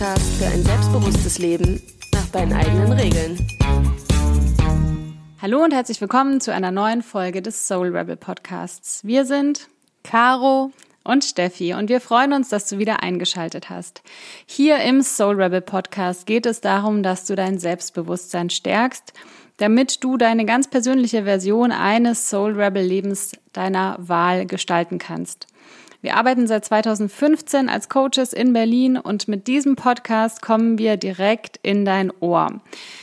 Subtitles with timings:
[0.00, 1.82] Podcast für ein selbstbewusstes Leben
[2.14, 3.36] nach deinen eigenen Regeln.
[5.42, 9.04] Hallo und herzlich willkommen zu einer neuen Folge des Soul Rebel Podcasts.
[9.04, 9.68] Wir sind
[10.02, 10.72] Caro
[11.04, 14.00] und Steffi und wir freuen uns, dass du wieder eingeschaltet hast.
[14.46, 19.12] Hier im Soul Rebel Podcast geht es darum, dass du dein Selbstbewusstsein stärkst,
[19.58, 25.46] damit du deine ganz persönliche Version eines Soul Rebel Lebens deiner Wahl gestalten kannst.
[26.02, 31.58] Wir arbeiten seit 2015 als Coaches in Berlin und mit diesem Podcast kommen wir direkt
[31.62, 32.60] in dein Ohr.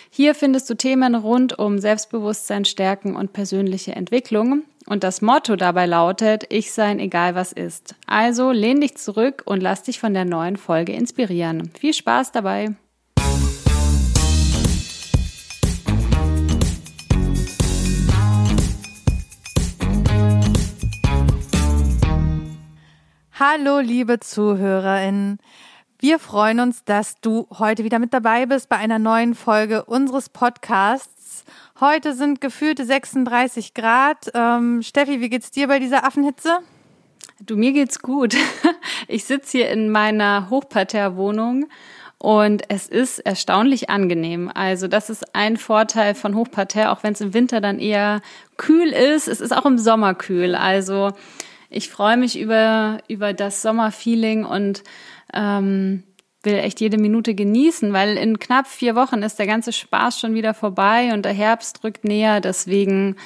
[0.10, 4.64] Hier findest du Themen rund um Selbstbewusstsein, Stärken und persönliche Entwicklung.
[4.88, 7.94] Und das Motto dabei lautet, ich sein egal was ist.
[8.08, 11.70] Also lehn dich zurück und lass dich von der neuen Folge inspirieren.
[11.78, 12.75] Viel Spaß dabei!
[23.40, 25.38] Hallo, liebe ZuhörerInnen.
[26.00, 30.30] Wir freuen uns, dass du heute wieder mit dabei bist bei einer neuen Folge unseres
[30.30, 31.46] Podcasts.
[31.80, 34.32] Heute sind gefühlte 36 Grad.
[34.34, 36.62] Ähm, Steffi, wie geht's dir bei dieser Affenhitze?
[37.40, 38.36] Du, mir geht's gut.
[39.08, 41.68] Ich sitze hier in meiner Hochparterre-Wohnung
[42.18, 44.50] und es ist erstaunlich angenehm.
[44.52, 48.22] Also das ist ein Vorteil von Hochparterre, auch wenn es im Winter dann eher
[48.58, 49.28] kühl ist.
[49.28, 50.56] Es ist auch im Sommer kühl.
[50.56, 51.14] Also
[51.70, 54.84] ich freue mich über, über das Sommerfeeling und
[55.34, 56.04] ähm,
[56.44, 60.34] will echt jede Minute genießen, weil in knapp vier Wochen ist der ganze Spaß schon
[60.34, 62.40] wieder vorbei und der Herbst rückt näher.
[62.42, 63.18] Deswegen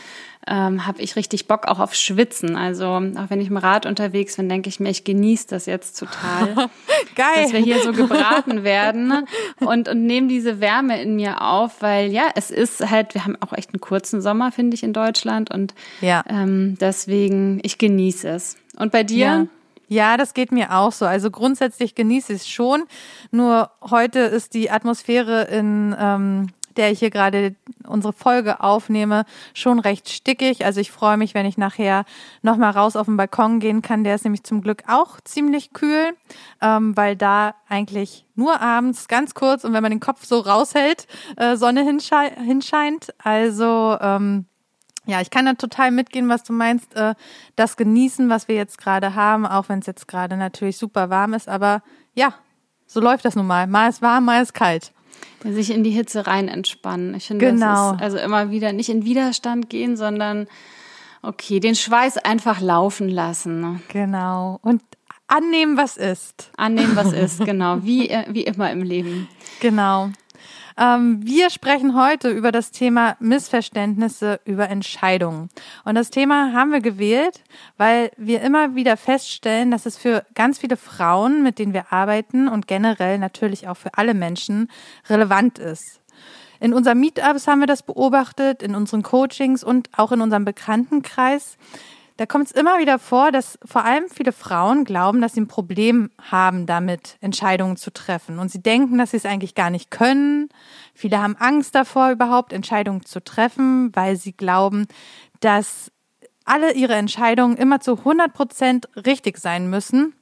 [0.47, 2.55] ähm, habe ich richtig Bock auch auf Schwitzen.
[2.55, 5.99] Also auch wenn ich im Rad unterwegs bin, denke ich mir, ich genieße das jetzt
[5.99, 6.55] total.
[7.15, 7.43] Geil.
[7.43, 9.25] Dass wir hier so gebraten werden
[9.59, 13.37] und, und nehme diese Wärme in mir auf, weil ja, es ist halt, wir haben
[13.41, 16.23] auch echt einen kurzen Sommer, finde ich, in Deutschland und Ja.
[16.27, 18.57] ähm, deswegen, ich genieße es.
[18.77, 19.25] Und bei dir?
[19.25, 19.45] Ja.
[19.87, 21.05] Ja, das geht mir auch so.
[21.05, 22.83] Also grundsätzlich genieße ich es schon.
[23.29, 27.55] Nur heute ist die Atmosphäre, in ähm, der ich hier gerade
[27.87, 30.65] unsere Folge aufnehme, schon recht stickig.
[30.65, 32.05] Also ich freue mich, wenn ich nachher
[32.41, 34.03] nochmal raus auf den Balkon gehen kann.
[34.03, 36.13] Der ist nämlich zum Glück auch ziemlich kühl,
[36.61, 41.07] ähm, weil da eigentlich nur abends ganz kurz und wenn man den Kopf so raushält,
[41.37, 43.13] äh, Sonne hinschei hinscheint.
[43.23, 44.45] Also ähm,
[45.05, 46.95] ja, ich kann da total mitgehen, was du meinst.
[46.95, 47.15] Äh,
[47.55, 51.33] das genießen, was wir jetzt gerade haben, auch wenn es jetzt gerade natürlich super warm
[51.33, 51.49] ist.
[51.49, 51.81] Aber
[52.13, 52.33] ja,
[52.85, 53.67] so läuft das nun mal.
[53.67, 54.93] Mal ist warm, mal ist kalt.
[55.43, 57.15] Sich in die Hitze rein entspannen.
[57.15, 57.91] Ich finde, Genau.
[57.93, 60.47] das ist also immer wieder nicht in Widerstand gehen, sondern
[61.23, 63.59] okay, den Schweiß einfach laufen lassen.
[63.61, 63.79] ne?
[63.89, 64.59] Genau.
[64.61, 64.81] Und
[65.27, 66.51] annehmen, was ist.
[66.57, 69.27] Annehmen, was ist, genau, wie, äh, wie immer im Leben.
[69.61, 70.09] Genau.
[70.81, 75.49] Ähm, wir sprechen heute über das Thema Missverständnisse über Entscheidungen.
[75.85, 77.43] Und das Thema haben wir gewählt,
[77.77, 82.47] weil wir immer wieder feststellen, dass es für ganz viele Frauen, mit denen wir arbeiten
[82.47, 84.71] und generell natürlich auch für alle Menschen
[85.07, 86.01] relevant ist.
[86.59, 91.57] In unseren Meetups haben wir das beobachtet, in unseren Coachings und auch in unserem Bekanntenkreis.
[92.21, 95.47] Da kommt es immer wieder vor, dass vor allem viele Frauen glauben, dass sie ein
[95.47, 98.37] Problem haben damit, Entscheidungen zu treffen.
[98.37, 100.49] Und sie denken, dass sie es eigentlich gar nicht können.
[100.93, 104.85] Viele haben Angst davor, überhaupt Entscheidungen zu treffen, weil sie glauben,
[105.39, 105.91] dass
[106.45, 110.13] alle ihre Entscheidungen immer zu 100 Prozent richtig sein müssen.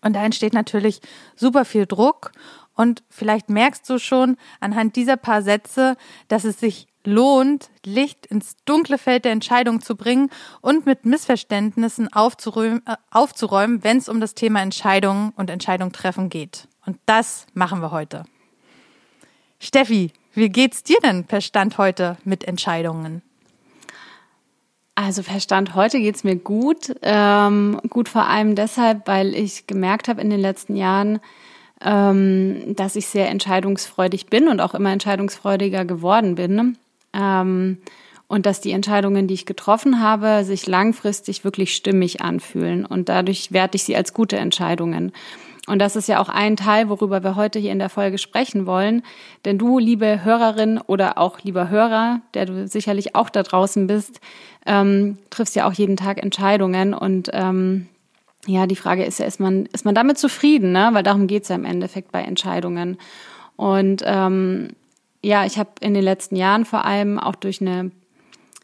[0.00, 1.02] Und da entsteht natürlich
[1.36, 2.32] super viel Druck.
[2.74, 8.56] Und vielleicht merkst du schon anhand dieser paar Sätze, dass es sich lohnt, Licht ins
[8.64, 10.30] dunkle Feld der Entscheidung zu bringen
[10.60, 16.28] und mit Missverständnissen aufzuräumen, äh, aufzuräumen wenn es um das Thema Entscheidungen und Entscheidung treffen
[16.28, 16.68] geht.
[16.86, 18.24] Und das machen wir heute.
[19.58, 23.22] Steffi, wie geht's dir denn per Stand heute mit Entscheidungen?
[24.94, 26.94] Also Verstand, heute geht's mir gut.
[27.02, 31.20] Ähm, gut vor allem deshalb, weil ich gemerkt habe in den letzten Jahren,
[31.80, 36.76] ähm, dass ich sehr entscheidungsfreudig bin und auch immer entscheidungsfreudiger geworden bin.
[37.12, 37.78] Ähm,
[38.28, 42.84] und dass die Entscheidungen, die ich getroffen habe, sich langfristig wirklich stimmig anfühlen.
[42.84, 45.12] Und dadurch werte ich sie als gute Entscheidungen.
[45.66, 48.66] Und das ist ja auch ein Teil, worüber wir heute hier in der Folge sprechen
[48.66, 49.02] wollen.
[49.44, 54.20] Denn du, liebe Hörerin oder auch lieber Hörer, der du sicherlich auch da draußen bist,
[54.66, 56.94] ähm, triffst ja auch jeden Tag Entscheidungen.
[56.94, 57.88] Und ähm,
[58.46, 60.72] ja, die Frage ist ja, ist man, ist man damit zufrieden?
[60.72, 60.90] Ne?
[60.92, 62.96] Weil darum geht's ja im Endeffekt bei Entscheidungen.
[63.56, 64.70] Und ähm,
[65.22, 67.90] ja, ich habe in den letzten Jahren vor allem auch durch eine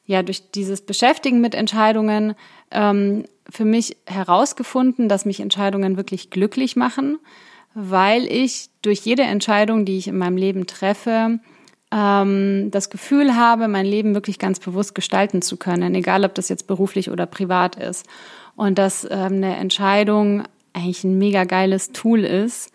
[0.06, 2.34] ja durch dieses Beschäftigen mit Entscheidungen
[2.70, 7.18] ähm, für mich herausgefunden, dass mich Entscheidungen wirklich glücklich machen,
[7.74, 11.40] weil ich durch jede Entscheidung, die ich in meinem Leben treffe,
[11.90, 16.48] ähm, das Gefühl habe, mein Leben wirklich ganz bewusst gestalten zu können, egal ob das
[16.48, 18.06] jetzt beruflich oder privat ist.
[18.56, 22.72] Und dass ähm, eine Entscheidung eigentlich ein mega geiles Tool ist,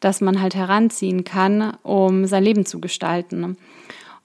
[0.00, 3.56] das man halt heranziehen kann, um sein Leben zu gestalten.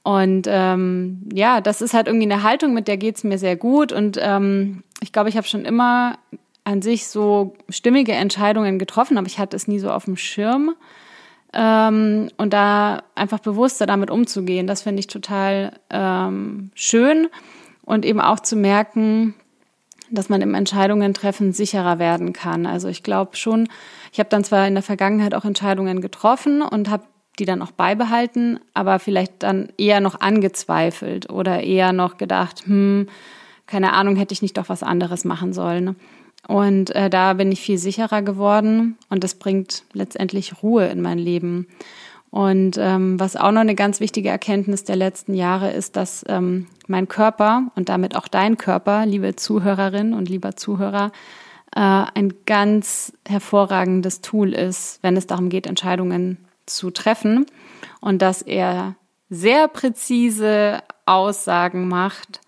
[0.04, 3.92] Und ähm, ja, das ist halt irgendwie eine Haltung, mit der geht's mir sehr gut.
[3.92, 6.19] Und ähm, ich glaube, ich habe schon immer
[6.63, 10.75] an sich so stimmige Entscheidungen getroffen, aber ich hatte es nie so auf dem Schirm.
[11.54, 17.28] Ähm, und da einfach bewusster damit umzugehen, das finde ich total ähm, schön.
[17.83, 19.33] Und eben auch zu merken,
[20.12, 22.66] dass man im Entscheidungen treffen sicherer werden kann.
[22.66, 23.68] Also ich glaube schon,
[24.12, 27.04] ich habe dann zwar in der Vergangenheit auch Entscheidungen getroffen und habe
[27.40, 33.07] die dann auch beibehalten, aber vielleicht dann eher noch angezweifelt oder eher noch gedacht, hm,
[33.68, 35.96] keine Ahnung, hätte ich nicht doch was anderes machen sollen.
[36.48, 41.18] Und äh, da bin ich viel sicherer geworden und das bringt letztendlich Ruhe in mein
[41.18, 41.68] Leben.
[42.31, 46.68] Und ähm, was auch noch eine ganz wichtige Erkenntnis der letzten Jahre ist, dass ähm,
[46.88, 51.12] mein Körper und damit auch dein Körper, liebe Zuhörerin und lieber Zuhörer,
[51.75, 57.45] äh, ein ganz hervorragendes Tool ist, wenn es darum geht, Entscheidungen zu treffen
[58.01, 58.95] und dass er
[59.30, 62.42] sehr präzise Aussagen macht,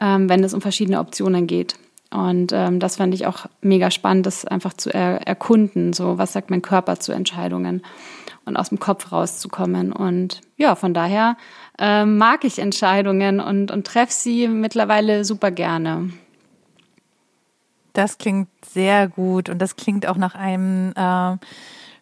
[0.00, 1.76] ähm, wenn es um verschiedene Optionen geht.
[2.10, 5.92] Und ähm, das fand ich auch mega spannend, das einfach zu er erkunden.
[5.92, 7.82] So, was sagt mein Körper zu Entscheidungen
[8.50, 9.92] und aus dem Kopf rauszukommen.
[9.92, 11.36] Und ja, von daher
[11.78, 16.10] äh, mag ich Entscheidungen und, und treffe sie mittlerweile super gerne.
[17.94, 21.36] Das klingt sehr gut und das klingt auch nach einem äh,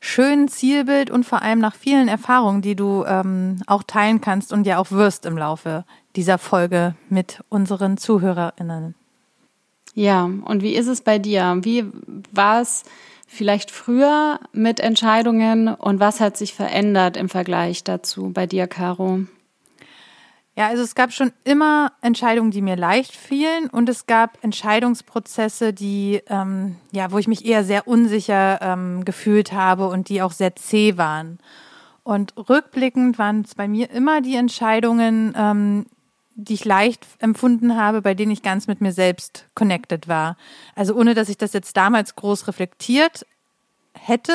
[0.00, 4.66] schönen Zielbild und vor allem nach vielen Erfahrungen, die du ähm, auch teilen kannst und
[4.66, 5.84] ja auch wirst im Laufe
[6.16, 8.94] dieser Folge mit unseren ZuhörerInnen.
[9.94, 11.58] Ja, und wie ist es bei dir?
[11.62, 11.84] Wie
[12.32, 12.84] war es
[13.28, 19.20] vielleicht früher mit Entscheidungen und was hat sich verändert im Vergleich dazu bei dir, Caro?
[20.56, 25.72] Ja, also es gab schon immer Entscheidungen, die mir leicht fielen und es gab Entscheidungsprozesse,
[25.72, 30.32] die ähm, ja, wo ich mich eher sehr unsicher ähm, gefühlt habe und die auch
[30.32, 31.38] sehr zäh waren.
[32.02, 35.86] Und rückblickend waren es bei mir immer die Entscheidungen, ähm,
[36.40, 40.36] die ich leicht empfunden habe, bei denen ich ganz mit mir selbst connected war.
[40.76, 43.26] Also ohne, dass ich das jetzt damals groß reflektiert
[43.92, 44.32] hätte,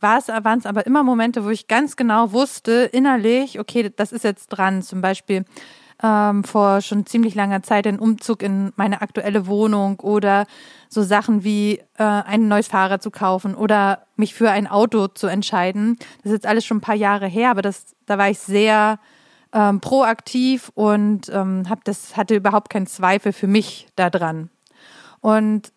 [0.00, 4.48] waren es aber immer Momente, wo ich ganz genau wusste, innerlich, okay, das ist jetzt
[4.48, 4.82] dran.
[4.82, 5.44] Zum Beispiel
[6.02, 10.46] ähm, vor schon ziemlich langer Zeit den Umzug in meine aktuelle Wohnung oder
[10.88, 15.28] so Sachen wie äh, ein neues Fahrrad zu kaufen oder mich für ein Auto zu
[15.28, 15.96] entscheiden.
[16.18, 18.98] Das ist jetzt alles schon ein paar Jahre her, aber das, da war ich sehr
[19.54, 24.50] ähm, proaktiv und ähm, hab das hatte überhaupt keinen Zweifel für mich daran.
[25.20, 25.72] Und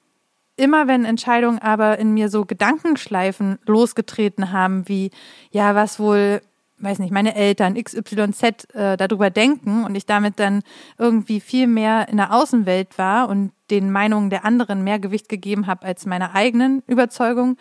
[0.57, 5.12] immer wenn Entscheidungen aber in mir so Gedankenschleifen losgetreten haben, wie,
[5.51, 6.41] ja, was wohl,
[6.79, 10.63] weiß nicht, meine Eltern XYZ äh, darüber denken und ich damit dann
[10.97, 15.68] irgendwie viel mehr in der Außenwelt war und den Meinungen der anderen mehr Gewicht gegeben
[15.68, 17.57] habe als meiner eigenen Überzeugung,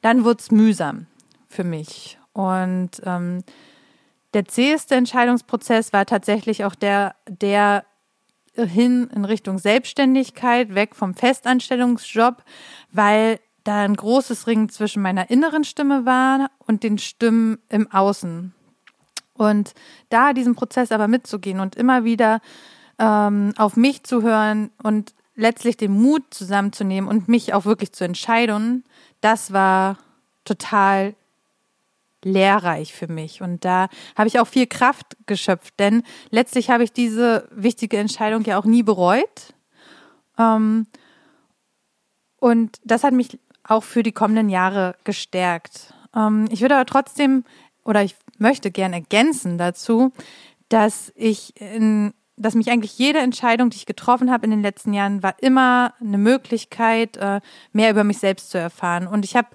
[0.00, 1.06] dann wurde es mühsam
[1.46, 2.18] für mich.
[2.32, 3.42] Und ähm,
[4.34, 7.84] der zäheste Entscheidungsprozess war tatsächlich auch der, der
[8.54, 12.42] hin in Richtung Selbstständigkeit, weg vom Festanstellungsjob,
[12.90, 18.54] weil da ein großes Ring zwischen meiner inneren Stimme war und den Stimmen im Außen.
[19.34, 19.74] Und
[20.08, 22.40] da diesen Prozess aber mitzugehen und immer wieder
[22.98, 28.04] ähm, auf mich zu hören und letztlich den Mut zusammenzunehmen und mich auch wirklich zu
[28.04, 28.84] entscheiden,
[29.20, 29.98] das war
[30.44, 31.14] total
[32.24, 33.42] lehrreich für mich.
[33.42, 38.42] Und da habe ich auch viel Kraft geschöpft, denn letztlich habe ich diese wichtige Entscheidung
[38.42, 39.54] ja auch nie bereut.
[40.38, 40.86] Ähm,
[42.40, 45.92] und das hat mich auch für die kommenden Jahre gestärkt.
[46.14, 47.44] Ähm, ich würde aber trotzdem
[47.84, 50.12] oder ich möchte gerne ergänzen dazu,
[50.68, 54.92] dass ich in dass mich eigentlich jede Entscheidung, die ich getroffen habe in den letzten
[54.92, 57.40] Jahren, war immer eine Möglichkeit, äh,
[57.72, 59.08] mehr über mich selbst zu erfahren.
[59.08, 59.48] Und ich habe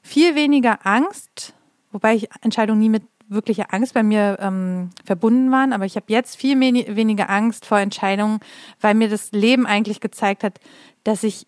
[0.00, 1.52] viel weniger Angst
[1.96, 6.06] wobei ich Entscheidungen nie mit wirklicher Angst bei mir ähm, verbunden waren, aber ich habe
[6.08, 8.40] jetzt viel weniger Angst vor Entscheidungen,
[8.82, 10.60] weil mir das Leben eigentlich gezeigt hat,
[11.04, 11.46] dass ich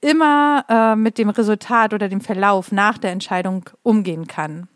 [0.00, 4.68] immer äh, mit dem Resultat oder dem Verlauf nach der Entscheidung umgehen kann.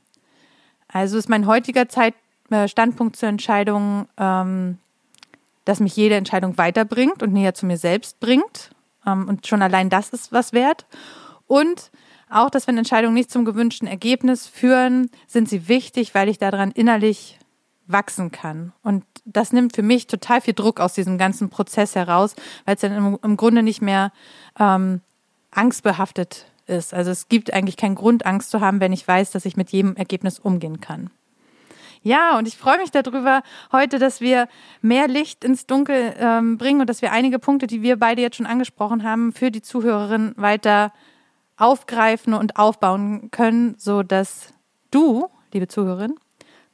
[0.88, 2.14] Also ist mein heutiger Zeit,
[2.50, 4.78] äh, Standpunkt zur Entscheidung, ähm,
[5.64, 8.72] dass mich jede Entscheidung weiterbringt und näher zu mir selbst bringt.
[9.06, 10.86] Ähm, und schon allein das ist was wert.
[11.46, 11.92] Und
[12.32, 16.70] auch, dass wenn Entscheidungen nicht zum gewünschten Ergebnis führen, sind sie wichtig, weil ich daran
[16.70, 17.38] innerlich
[17.86, 18.72] wachsen kann.
[18.82, 22.34] Und das nimmt für mich total viel Druck aus diesem ganzen Prozess heraus,
[22.64, 24.12] weil es dann im, im Grunde nicht mehr
[24.58, 25.00] ähm,
[25.50, 26.94] angstbehaftet ist.
[26.94, 29.70] Also es gibt eigentlich keinen Grund, Angst zu haben, wenn ich weiß, dass ich mit
[29.70, 31.10] jedem Ergebnis umgehen kann.
[32.04, 34.48] Ja, und ich freue mich darüber heute, dass wir
[34.80, 38.36] mehr Licht ins Dunkel ähm, bringen und dass wir einige Punkte, die wir beide jetzt
[38.36, 40.92] schon angesprochen haben, für die Zuhörerin weiter
[41.62, 44.52] aufgreifen und aufbauen können, so dass
[44.90, 46.16] du, liebe Zuhörerin,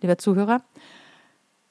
[0.01, 0.63] lieber Zuhörer,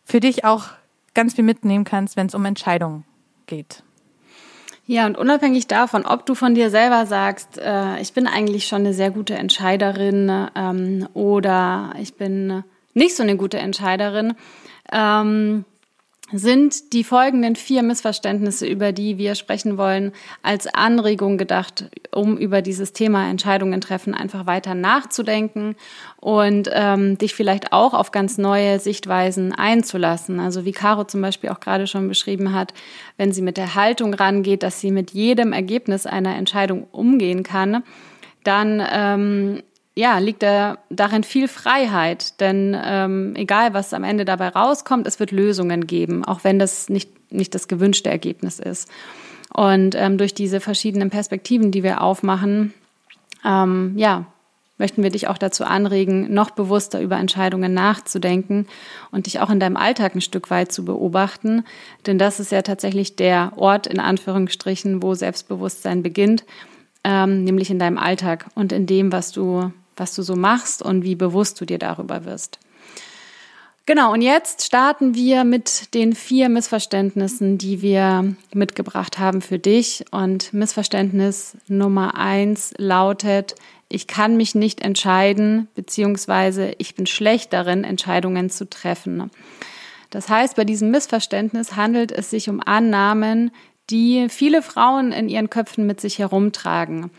[0.04, 0.66] für dich auch
[1.14, 3.04] ganz viel mitnehmen kannst, wenn es um Entscheidungen
[3.48, 3.84] geht.
[4.86, 8.80] Ja, und unabhängig davon, ob du von dir selber sagst, äh, ich bin eigentlich schon
[8.80, 14.36] eine sehr gute Entscheiderin ähm, oder ich bin nicht so eine gute Entscheiderin,
[14.92, 15.66] ähm,
[16.34, 20.12] sind die folgenden vier Missverständnisse, über die wir sprechen wollen,
[20.44, 25.76] als Anregung gedacht, um über dieses Thema Entscheidungen treffen einfach weiter nachzudenken
[26.18, 30.42] und ähm, dich vielleicht auch auf ganz neue Sichtweisen einzulassen.
[30.42, 32.74] Also wie Caro zum Beispiel auch gerade schon beschrieben hat,
[33.16, 37.84] wenn sie mit der Haltung rangeht, dass sie mit jedem Ergebnis einer Entscheidung umgehen kann,
[38.44, 39.64] dann ähm,
[39.98, 45.20] ja, liegt da darin viel Freiheit, denn ähm, egal was am Ende dabei rauskommt, es
[45.20, 48.88] wird Lösungen geben, auch wenn das nicht, nicht das gewünschte Ergebnis ist.
[49.52, 52.76] Und ähm, durch diese verschiedenen Perspektiven, die wir aufmachen,
[53.44, 54.28] ähm, ja,
[54.78, 58.68] möchten wir dich auch dazu anregen, noch bewusster über Entscheidungen nachzudenken
[59.10, 61.64] und dich auch in deinem Alltag ein Stück weit zu beobachten.
[62.06, 66.46] Denn das ist ja tatsächlich der Ort, in Anführungsstrichen, wo Selbstbewusstsein beginnt,
[67.04, 71.04] ähm, nämlich in deinem Alltag und in dem, was du was du so machst und
[71.04, 72.60] wie bewusst du dir darüber wirst.
[73.86, 80.04] Genau, und jetzt starten wir mit den vier Missverständnissen, die wir mitgebracht haben für dich.
[80.12, 83.56] Und Missverständnis Nummer eins lautet,
[83.88, 89.32] ich kann mich nicht entscheiden, beziehungsweise ich bin schlecht darin, Entscheidungen zu treffen.
[90.10, 93.52] Das heißt, bei diesem Missverständnis handelt es sich um Annahmen,
[93.90, 97.10] die viele Frauen in ihren Köpfen mit sich herumtragen.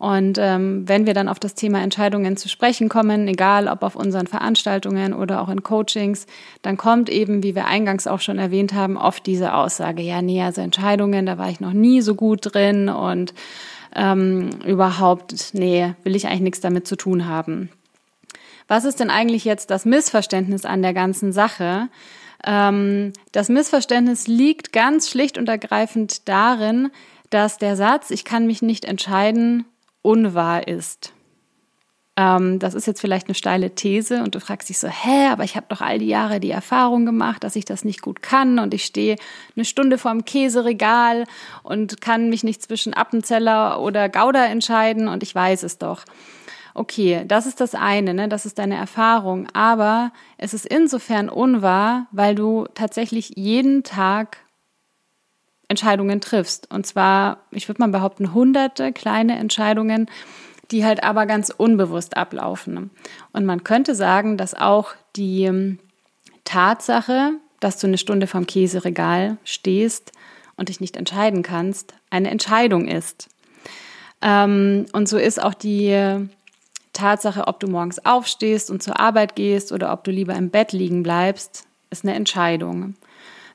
[0.00, 3.96] Und ähm, wenn wir dann auf das Thema Entscheidungen zu sprechen kommen, egal ob auf
[3.96, 6.26] unseren Veranstaltungen oder auch in Coachings,
[6.62, 10.42] dann kommt eben, wie wir eingangs auch schon erwähnt haben, oft diese Aussage, ja, nee,
[10.42, 13.34] also Entscheidungen, da war ich noch nie so gut drin und
[13.94, 17.68] ähm, überhaupt, nee, will ich eigentlich nichts damit zu tun haben.
[18.68, 21.88] Was ist denn eigentlich jetzt das Missverständnis an der ganzen Sache?
[22.42, 26.88] Ähm, das Missverständnis liegt ganz schlicht und ergreifend darin,
[27.28, 29.66] dass der Satz, ich kann mich nicht entscheiden,
[30.02, 31.12] unwahr ist.
[32.16, 35.44] Ähm, das ist jetzt vielleicht eine steile These und du fragst dich so, hä, aber
[35.44, 38.58] ich habe doch all die Jahre die Erfahrung gemacht, dass ich das nicht gut kann
[38.58, 39.16] und ich stehe
[39.56, 41.24] eine Stunde vorm Käseregal
[41.62, 46.04] und kann mich nicht zwischen Appenzeller oder Gouda entscheiden und ich weiß es doch.
[46.74, 48.28] Okay, das ist das eine, ne?
[48.28, 54.38] das ist deine Erfahrung, aber es ist insofern unwahr, weil du tatsächlich jeden Tag
[55.80, 56.70] Entscheidungen triffst.
[56.70, 60.10] Und zwar, ich würde mal behaupten, hunderte kleine Entscheidungen,
[60.70, 62.90] die halt aber ganz unbewusst ablaufen.
[63.32, 65.78] Und man könnte sagen, dass auch die ähm,
[66.44, 70.12] Tatsache, dass du eine Stunde vom Käseregal stehst
[70.56, 73.28] und dich nicht entscheiden kannst, eine Entscheidung ist.
[74.20, 76.28] Ähm, und so ist auch die
[76.92, 80.72] Tatsache, ob du morgens aufstehst und zur Arbeit gehst oder ob du lieber im Bett
[80.72, 82.96] liegen bleibst, ist eine Entscheidung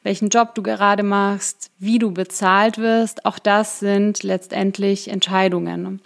[0.05, 5.99] welchen Job du gerade machst, wie du bezahlt wirst, auch das sind letztendlich Entscheidungen.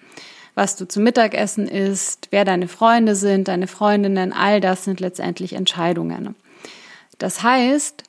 [0.56, 5.52] Was du zum Mittagessen isst, wer deine Freunde sind, deine Freundinnen, all das sind letztendlich
[5.52, 6.36] Entscheidungen.
[7.18, 8.04] Das heißt,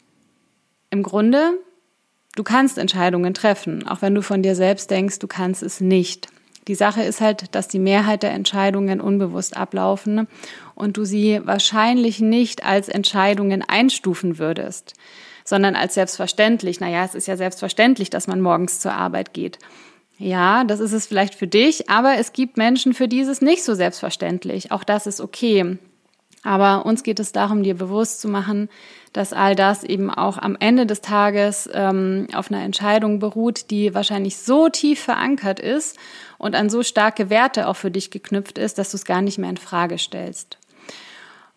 [0.90, 1.54] im Grunde,
[2.36, 6.28] du kannst Entscheidungen treffen, auch wenn du von dir selbst denkst, du kannst es nicht.
[6.68, 10.28] Die Sache ist halt, dass die Mehrheit der Entscheidungen unbewusst ablaufen
[10.76, 14.94] und du sie wahrscheinlich nicht als Entscheidungen einstufen würdest
[15.50, 16.80] sondern als selbstverständlich.
[16.80, 19.58] Naja, es ist ja selbstverständlich, dass man morgens zur Arbeit geht.
[20.16, 23.42] Ja, das ist es vielleicht für dich, aber es gibt Menschen, für die ist es
[23.42, 24.70] nicht so selbstverständlich.
[24.70, 25.78] Auch das ist okay.
[26.42, 28.68] Aber uns geht es darum, dir bewusst zu machen,
[29.12, 33.92] dass all das eben auch am Ende des Tages ähm, auf einer Entscheidung beruht, die
[33.92, 35.98] wahrscheinlich so tief verankert ist
[36.38, 39.38] und an so starke Werte auch für dich geknüpft ist, dass du es gar nicht
[39.38, 40.59] mehr in Frage stellst.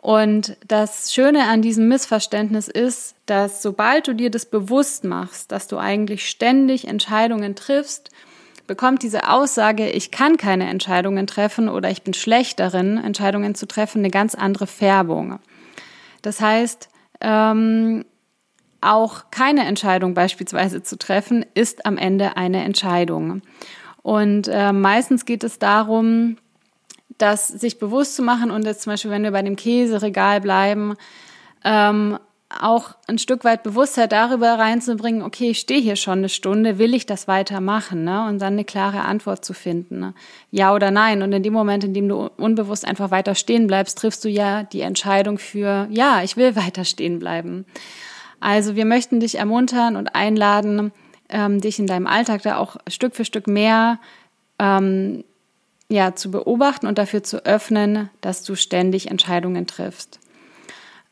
[0.03, 5.69] Und das Schöne an diesem Missverständnis ist, dass sobald du dir das bewusst machst, dass
[5.69, 8.09] du eigentlich ständig Entscheidungen triffst,
[8.67, 13.65] bekommt diese Aussage, ich kann keine Entscheidungen treffen oder ich bin schlecht darin, Entscheidungen zu
[13.65, 15.39] treffen, eine ganz andere Färbung.
[16.21, 16.89] Das heißt,
[17.21, 18.03] ähm,
[18.81, 23.41] auch keine Entscheidung beispielsweise zu treffen, ist am Ende eine Entscheidung.
[24.01, 26.35] Und äh, meistens geht es darum,
[27.17, 30.95] das sich bewusst zu machen und jetzt zum Beispiel, wenn wir bei dem Käseregal bleiben,
[31.63, 32.17] ähm,
[32.61, 36.93] auch ein Stück weit Bewusstheit darüber reinzubringen, okay, ich stehe hier schon eine Stunde, will
[36.93, 38.03] ich das weitermachen?
[38.03, 38.27] Ne?
[38.27, 39.99] Und dann eine klare Antwort zu finden.
[39.99, 40.13] Ne?
[40.51, 41.21] Ja oder nein.
[41.23, 44.63] Und in dem Moment, in dem du unbewusst einfach weiter stehen bleibst, triffst du ja
[44.63, 47.65] die Entscheidung für, ja, ich will weiter stehen bleiben.
[48.39, 50.91] Also wir möchten dich ermuntern und einladen,
[51.29, 53.99] ähm, dich in deinem Alltag da auch Stück für Stück mehr
[54.59, 55.23] ähm,
[55.89, 60.19] ja, zu beobachten und dafür zu öffnen, dass du ständig Entscheidungen triffst.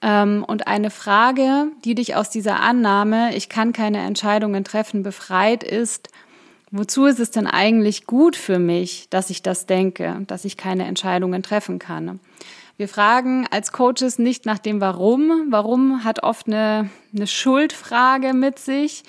[0.02, 5.64] Ähm, und eine Frage, die dich aus dieser Annahme, ich kann keine Entscheidungen treffen, befreit,
[5.64, 6.10] ist,
[6.72, 10.86] wozu ist es denn eigentlich gut für mich, dass ich das denke, dass ich keine
[10.86, 12.20] Entscheidungen treffen kann?
[12.78, 15.48] Wir fragen als Coaches nicht nach dem Warum.
[15.52, 19.04] Warum hat oft eine, eine Schuldfrage mit sich.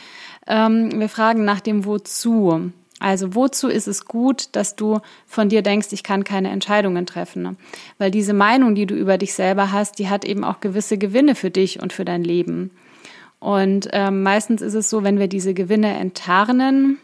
[0.47, 2.73] Ähm, wir fragen nach dem Wozu.
[3.03, 7.57] Also wozu ist es gut, dass du von dir denkst, ich kann keine Entscheidungen treffen?
[7.99, 11.35] Weil diese Meinung, die du über dich selber hast, die hat eben auch gewisse Gewinne
[11.35, 12.71] für dich und für dein Leben.
[13.41, 16.99] Und ähm, meistens ist es so, wenn wir diese Gewinne enttarnen,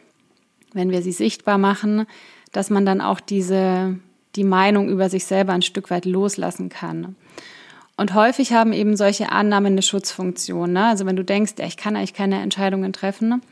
[0.72, 2.06] wenn wir sie sichtbar machen,
[2.52, 3.98] dass man dann auch diese,
[4.36, 7.16] die Meinung über sich selber ein Stück weit loslassen kann.
[7.96, 10.74] Und häufig haben eben solche Annahmen eine Schutzfunktion.
[10.74, 10.86] Ne?
[10.86, 13.42] Also wenn du denkst, ja, ich kann eigentlich keine Entscheidungen treffen,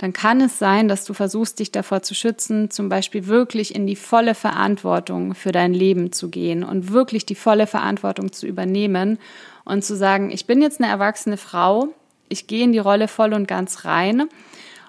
[0.00, 3.86] dann kann es sein, dass du versuchst, dich davor zu schützen, zum Beispiel wirklich in
[3.86, 9.18] die volle Verantwortung für dein Leben zu gehen und wirklich die volle Verantwortung zu übernehmen
[9.66, 11.88] und zu sagen, ich bin jetzt eine erwachsene Frau,
[12.30, 14.26] ich gehe in die Rolle voll und ganz rein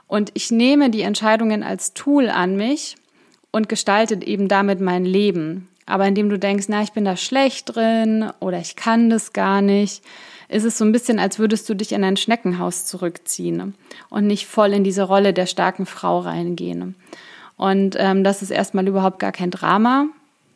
[0.08, 2.96] und ich nehme die Entscheidungen als Tool an mich
[3.51, 5.68] und gestalte eben damit mein Leben.
[5.86, 9.62] Aber indem du denkst, na, ich bin da schlecht drin oder ich kann das gar
[9.62, 10.03] nicht,
[10.51, 13.74] ist es so ein bisschen, als würdest du dich in ein Schneckenhaus zurückziehen
[14.10, 16.96] und nicht voll in diese Rolle der starken Frau reingehen.
[17.58, 20.08] Und ähm, das ist erstmal überhaupt gar kein Drama.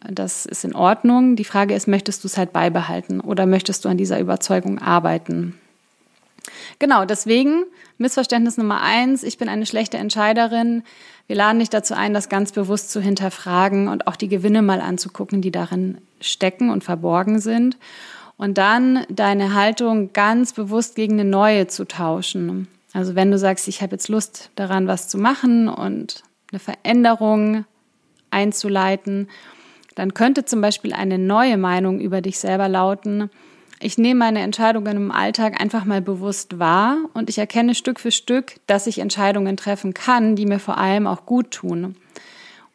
[0.08, 1.36] Das ist in Ordnung.
[1.36, 5.60] Die Frage ist, möchtest du es halt beibehalten oder möchtest du an dieser Überzeugung arbeiten?
[6.78, 7.64] Genau, deswegen
[7.98, 10.84] Missverständnis Nummer eins, ich bin eine schlechte Entscheiderin.
[11.28, 14.82] Wir laden dich dazu ein, das ganz bewusst zu hinterfragen und auch die Gewinne mal
[14.82, 17.78] anzugucken, die darin stecken und verborgen sind
[18.38, 22.68] und dann deine Haltung ganz bewusst gegen eine neue zu tauschen.
[22.94, 27.66] Also wenn du sagst, ich habe jetzt Lust daran, was zu machen und eine Veränderung
[28.32, 29.30] einzuleiten,
[29.96, 33.30] dann könnte zum Beispiel eine neue Meinung über dich selber lauten,
[33.80, 38.12] ich nehme meine Entscheidungen im Alltag einfach mal bewusst wahr und ich erkenne Stück für
[38.12, 41.96] Stück, dass ich Entscheidungen treffen kann, die mir vor allem auch gut tun.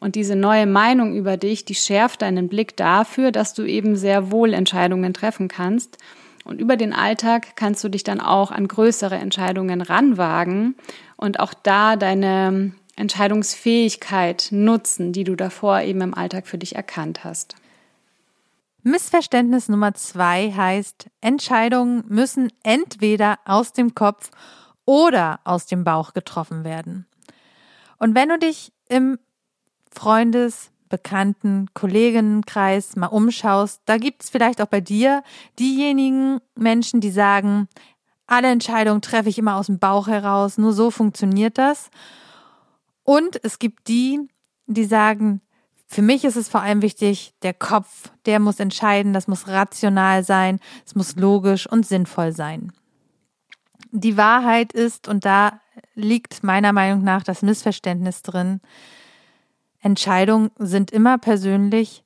[0.01, 4.31] Und diese neue Meinung über dich, die schärft deinen Blick dafür, dass du eben sehr
[4.31, 5.99] wohl Entscheidungen treffen kannst.
[6.43, 10.75] Und über den Alltag kannst du dich dann auch an größere Entscheidungen ranwagen
[11.17, 17.23] und auch da deine Entscheidungsfähigkeit nutzen, die du davor eben im Alltag für dich erkannt
[17.23, 17.55] hast.
[18.81, 24.31] Missverständnis Nummer zwei heißt, Entscheidungen müssen entweder aus dem Kopf
[24.83, 27.05] oder aus dem Bauch getroffen werden.
[27.99, 29.19] Und wenn du dich im
[29.91, 35.23] Freundes, Bekannten, Kolleginnenkreis mal umschaust, da gibt es vielleicht auch bei dir
[35.57, 37.67] diejenigen Menschen, die sagen,
[38.27, 41.89] alle Entscheidungen treffe ich immer aus dem Bauch heraus, nur so funktioniert das.
[43.03, 44.19] Und es gibt die,
[44.67, 45.41] die sagen,
[45.87, 50.23] für mich ist es vor allem wichtig, der Kopf, der muss entscheiden, das muss rational
[50.23, 52.71] sein, es muss logisch und sinnvoll sein.
[53.91, 55.59] Die Wahrheit ist, und da
[55.95, 58.61] liegt meiner Meinung nach das Missverständnis drin,
[59.81, 62.03] Entscheidungen sind immer persönlich.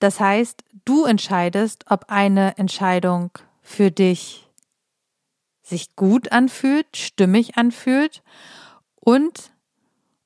[0.00, 3.30] Das heißt, du entscheidest, ob eine Entscheidung
[3.62, 4.48] für dich
[5.62, 8.22] sich gut anfühlt, stimmig anfühlt
[8.96, 9.52] und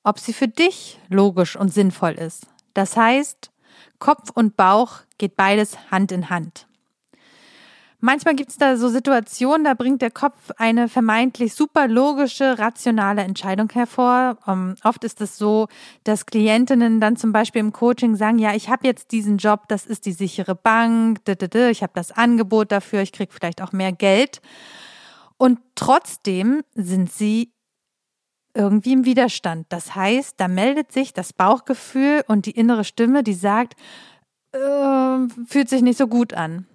[0.02, 2.46] ob sie für dich logisch und sinnvoll ist.
[2.74, 3.50] Das heißt,
[3.98, 6.66] Kopf und Bauch geht beides Hand in Hand.
[8.00, 13.22] Manchmal gibt es da so Situationen, da bringt der Kopf eine vermeintlich super logische, rationale
[13.22, 14.36] Entscheidung hervor.
[14.46, 15.68] Um, ähm, oft ist es so,
[16.04, 19.86] dass Klientinnen dann zum Beispiel im Coaching sagen, ja, ich habe jetzt diesen Job, das
[19.86, 24.42] ist die sichere Bank, ich habe das Angebot dafür, ich kriege vielleicht auch mehr Geld.
[25.38, 27.52] Und trotzdem sind sie
[28.54, 29.66] irgendwie im Widerstand.
[29.68, 33.74] Das heißt, da meldet sich das Bauchgefühl und die innere Stimme, die sagt,
[34.52, 36.66] äh, fühlt sich nicht so gut an.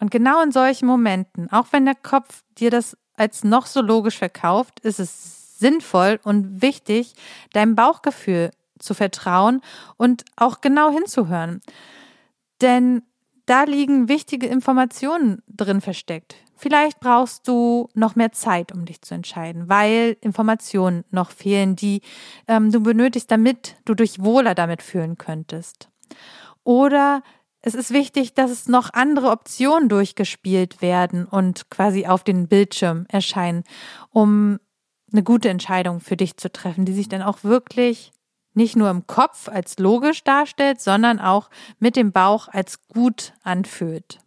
[0.00, 4.18] Und genau in solchen Momenten, auch wenn der Kopf dir das als noch so logisch
[4.18, 7.14] verkauft, ist es sinnvoll und wichtig,
[7.52, 9.60] deinem Bauchgefühl zu vertrauen
[9.96, 11.60] und auch genau hinzuhören.
[12.60, 13.02] Denn
[13.46, 16.36] da liegen wichtige Informationen drin versteckt.
[16.54, 22.02] Vielleicht brauchst du noch mehr Zeit, um dich zu entscheiden, weil Informationen noch fehlen, die
[22.48, 25.88] ähm, du benötigst, damit du dich wohler damit fühlen könntest.
[26.64, 27.22] Oder
[27.62, 33.06] es ist wichtig, dass es noch andere Optionen durchgespielt werden und quasi auf den Bildschirm
[33.08, 33.64] erscheinen,
[34.10, 34.58] um
[35.12, 38.12] eine gute Entscheidung für dich zu treffen, die sich dann auch wirklich
[38.54, 44.18] nicht nur im Kopf als logisch darstellt, sondern auch mit dem Bauch als gut anfühlt.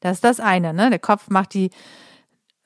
[0.00, 0.90] Das ist das eine, ne?
[0.90, 1.70] Der Kopf macht die,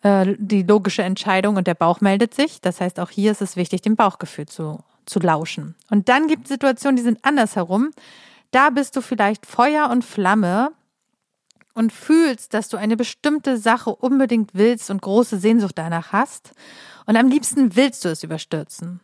[0.02, 2.60] äh, die logische Entscheidung und der Bauch meldet sich.
[2.60, 5.74] Das heißt, auch hier ist es wichtig, dem Bauchgefühl zu, zu lauschen.
[5.90, 7.90] Und dann gibt es Situationen, die sind andersherum.
[8.52, 10.72] Da bist du vielleicht Feuer und Flamme
[11.74, 16.52] und fühlst, dass du eine bestimmte Sache unbedingt willst und große Sehnsucht danach hast.
[17.06, 19.00] Und am liebsten willst du es überstürzen.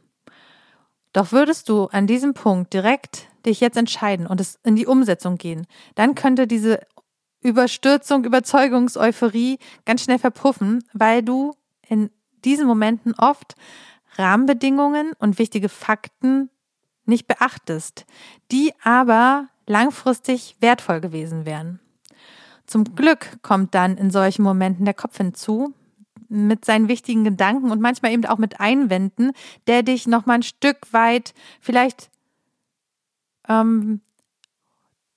[1.15, 5.39] Doch würdest du an diesem Punkt direkt dich jetzt entscheiden und es in die Umsetzung
[5.39, 6.81] gehen, dann könnte diese
[7.41, 11.55] Überstürzung, Überzeugungseuphorie ganz schnell verpuffen, weil du
[11.89, 12.11] in
[12.45, 13.55] diesen Momenten oft
[14.17, 16.51] Rahmenbedingungen und wichtige Fakten
[17.09, 18.07] nicht beachtest,
[18.51, 21.81] die aber langfristig wertvoll gewesen wären.
[22.66, 25.75] Zum Glück kommt dann in solchen Momenten der Kopf hinzu
[26.29, 29.33] mit seinen wichtigen Gedanken und manchmal eben auch mit Einwänden,
[29.66, 32.11] der dich noch mal ein Stück weit vielleicht
[33.49, 34.03] ähm,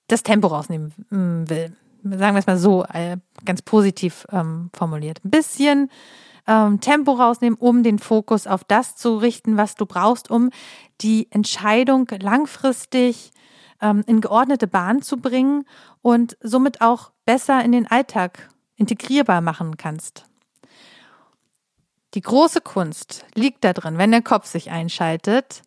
[0.08, 1.76] das Tempo rausnehmen mm, will.
[2.04, 5.24] Sagen wir es mal so, äh, ganz positiv ähm, formuliert.
[5.24, 5.90] Ein bisschen
[6.46, 10.50] ähm, Tempo rausnehmen, um den Fokus auf das zu richten, was du brauchst, um
[11.00, 13.32] die Entscheidung langfristig
[13.80, 15.64] ähm, in geordnete Bahn zu bringen
[16.00, 20.24] und somit auch besser in den Alltag integrierbar machen kannst.
[22.14, 25.62] Die große Kunst liegt darin, wenn der Kopf sich einschaltet,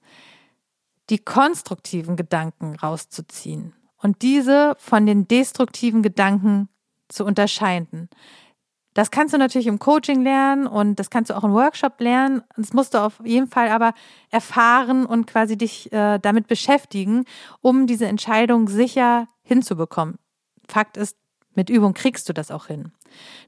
[1.09, 6.69] die konstruktiven Gedanken rauszuziehen und diese von den destruktiven Gedanken
[7.07, 8.09] zu unterscheiden.
[8.95, 12.41] Das kannst du natürlich im Coaching lernen und das kannst du auch im Workshop lernen.
[12.55, 13.93] Das musst du auf jeden Fall aber
[14.31, 17.25] erfahren und quasi dich äh, damit beschäftigen,
[17.61, 20.17] um diese Entscheidung sicher hinzubekommen.
[20.67, 21.17] Fakt ist,
[21.55, 22.93] mit Übung kriegst du das auch hin.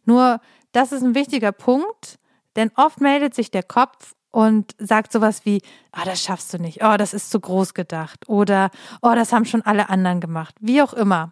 [0.04, 0.42] Nur,
[0.74, 2.20] das ist ein wichtiger Punkt,
[2.58, 5.62] denn oft meldet sich der Kopf und sagt sowas wie,
[5.94, 8.70] ah, oh, das schaffst du nicht, oh, das ist zu groß gedacht oder
[9.02, 11.32] oh, das haben schon alle anderen gemacht, wie auch immer.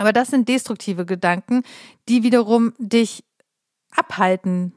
[0.00, 1.62] Aber das sind destruktive Gedanken,
[2.08, 3.22] die wiederum dich
[3.90, 4.72] abhalten,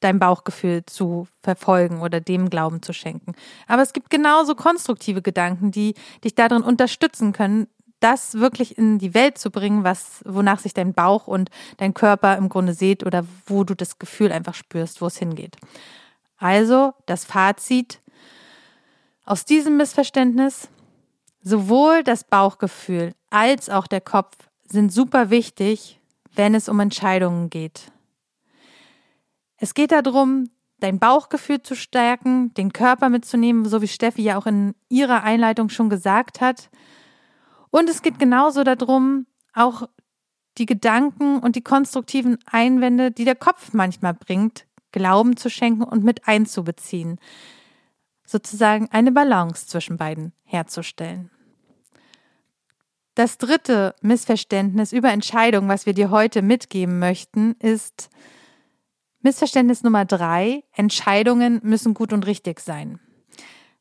[0.00, 3.34] dein Bauchgefühl zu verfolgen oder dem Glauben zu schenken.
[3.68, 5.92] Aber es gibt genauso konstruktive Gedanken, die
[6.24, 7.66] dich darin unterstützen können,
[8.00, 12.38] das wirklich in die Welt zu bringen, was, wonach sich dein Bauch und dein Körper
[12.38, 15.58] im Grunde sieht oder wo du das Gefühl einfach spürst, wo es hingeht.
[16.38, 18.00] Also das Fazit
[19.26, 20.70] aus diesem Missverständnis,
[21.42, 26.00] sowohl das Bauchgefühl als auch der Kopf sind super wichtig,
[26.34, 27.92] wenn es um Entscheidungen geht.
[29.56, 34.46] Es geht darum, dein Bauchgefühl zu stärken, den Körper mitzunehmen, so wie Steffi ja auch
[34.46, 36.70] in ihrer Einleitung schon gesagt hat.
[37.70, 39.88] Und es geht genauso darum, auch
[40.58, 46.04] die Gedanken und die konstruktiven Einwände, die der Kopf manchmal bringt, Glauben zu schenken und
[46.04, 47.18] mit einzubeziehen.
[48.26, 51.30] Sozusagen eine Balance zwischen beiden herzustellen.
[53.14, 58.08] Das dritte Missverständnis über Entscheidungen, was wir dir heute mitgeben möchten, ist
[59.20, 60.64] Missverständnis Nummer drei.
[60.72, 62.98] Entscheidungen müssen gut und richtig sein.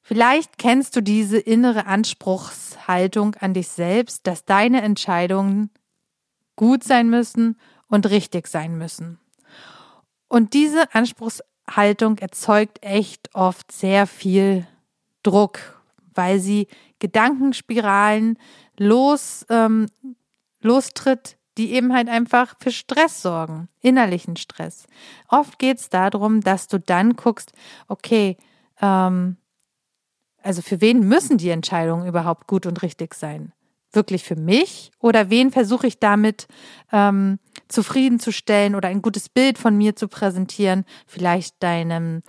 [0.02, 5.70] Vielleicht kennst du diese innere Anspruchshaltung an dich selbst, dass deine Entscheidungen
[6.58, 9.20] gut sein müssen und richtig sein müssen.
[10.28, 14.67] Und diese Anspruchshaltung erzeugt echt oft sehr viel
[15.24, 15.81] Druck,
[16.13, 16.67] weil sie
[17.00, 18.38] Gedankenspiralen
[18.78, 19.88] los, ähm,
[20.62, 24.86] lostritt, die eben halt einfach für Stress sorgen, innerlichen Stress.
[25.28, 27.52] Oft geht es darum, dass du dann guckst,
[27.88, 28.38] okay,
[28.82, 29.38] ähm,
[30.41, 33.54] also für wen müssen die Entscheidungen überhaupt gut und richtig sein?
[33.91, 36.47] Wirklich für mich oder wen versuche ich damit
[36.91, 40.86] ähm, zufriedenzustellen oder ein gutes Bild von mir zu präsentieren?
[41.06, 42.21] Vielleicht deinem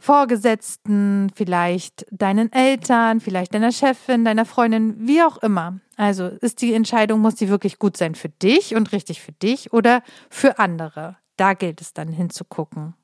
[0.00, 5.80] Vorgesetzten, vielleicht deinen Eltern, vielleicht deiner Chefin, deiner Freundin, wie auch immer.
[5.96, 9.72] Also ist die Entscheidung, muss die wirklich gut sein für dich und richtig für dich
[9.72, 11.16] oder für andere?
[11.36, 12.94] Da gilt es dann hinzugucken.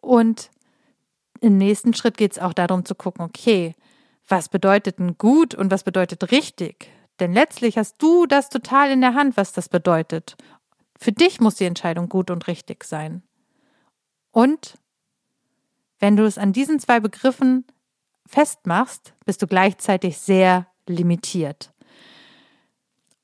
[0.00, 0.50] Und
[1.40, 3.74] im nächsten Schritt geht es auch darum zu gucken, okay,
[4.28, 6.88] was bedeutet denn gut und was bedeutet richtig?
[7.18, 10.36] Denn letztlich hast du das total in der Hand, was das bedeutet.
[10.98, 13.22] Für dich muss die Entscheidung gut und richtig sein.
[14.32, 14.74] Und
[16.00, 17.64] wenn du es an diesen zwei Begriffen
[18.26, 21.72] festmachst, bist du gleichzeitig sehr limitiert.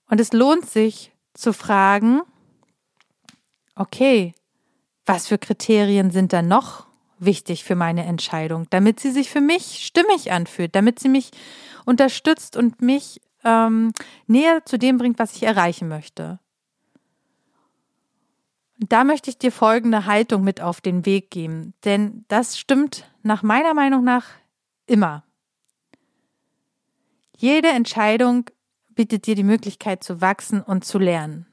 [0.09, 2.23] Und es lohnt sich zu fragen,
[3.75, 4.35] okay,
[5.05, 6.87] was für Kriterien sind da noch
[7.19, 11.31] wichtig für meine Entscheidung, damit sie sich für mich stimmig anfühlt, damit sie mich
[11.85, 13.93] unterstützt und mich ähm,
[14.27, 16.39] näher zu dem bringt, was ich erreichen möchte.
[18.79, 23.43] Da möchte ich dir folgende Haltung mit auf den Weg geben, denn das stimmt nach
[23.43, 24.27] meiner Meinung nach
[24.87, 25.25] immer.
[27.37, 28.45] Jede Entscheidung
[28.91, 31.47] bietet dir die Möglichkeit zu wachsen und zu lernen.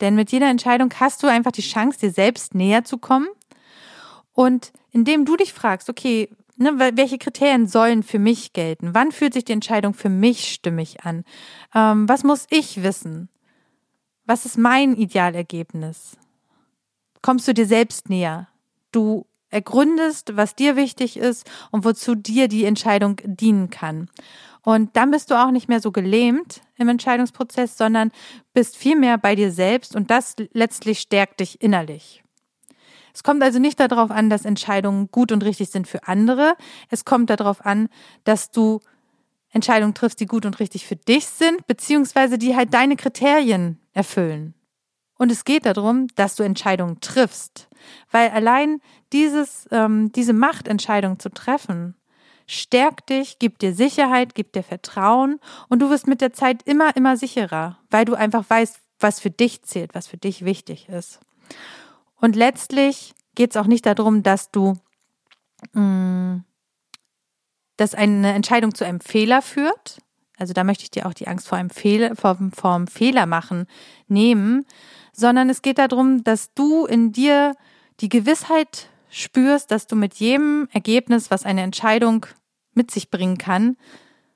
[0.00, 3.28] Denn mit jeder Entscheidung hast du einfach die Chance, dir selbst näher zu kommen.
[4.32, 6.30] Und indem du dich fragst, okay,
[6.62, 8.92] Ne, welche Kriterien sollen für mich gelten?
[8.92, 11.24] Wann fühlt sich die Entscheidung für mich stimmig an?
[11.74, 13.30] Ähm, was muss ich wissen?
[14.26, 16.18] Was ist mein Idealergebnis?
[17.22, 18.48] Kommst du dir selbst näher?
[18.92, 24.08] Du ergründest, was dir wichtig ist und wozu dir die Entscheidung dienen kann.
[24.62, 28.12] Und dann bist du auch nicht mehr so gelähmt im Entscheidungsprozess, sondern
[28.52, 32.22] bist viel mehr bei dir selbst und das letztlich stärkt dich innerlich.
[33.12, 36.54] Es kommt also nicht darauf an, dass Entscheidungen gut und richtig sind für andere.
[36.90, 37.88] Es kommt darauf an,
[38.24, 38.80] dass du
[39.50, 44.54] Entscheidungen triffst, die gut und richtig für dich sind, beziehungsweise die halt deine Kriterien erfüllen.
[45.20, 47.68] Und es geht darum, dass du Entscheidungen triffst,
[48.10, 48.80] weil allein
[49.12, 51.94] dieses, ähm, diese Macht, Entscheidungen zu treffen,
[52.46, 56.96] stärkt dich, gibt dir Sicherheit, gibt dir Vertrauen und du wirst mit der Zeit immer,
[56.96, 61.20] immer sicherer, weil du einfach weißt, was für dich zählt, was für dich wichtig ist.
[62.16, 64.78] Und letztlich geht es auch nicht darum, dass du,
[65.74, 66.44] mh, mm,
[67.76, 69.98] dass eine Entscheidung zu einem Fehler führt.
[70.38, 73.26] Also da möchte ich dir auch die Angst vor einem Fehler, vor, vor einem Fehler
[73.26, 73.66] machen
[74.08, 74.64] nehmen,
[75.12, 77.54] sondern es geht darum, dass du in dir
[78.00, 82.26] die Gewissheit spürst, dass du mit jedem Ergebnis, was eine Entscheidung
[82.74, 83.76] mit sich bringen kann,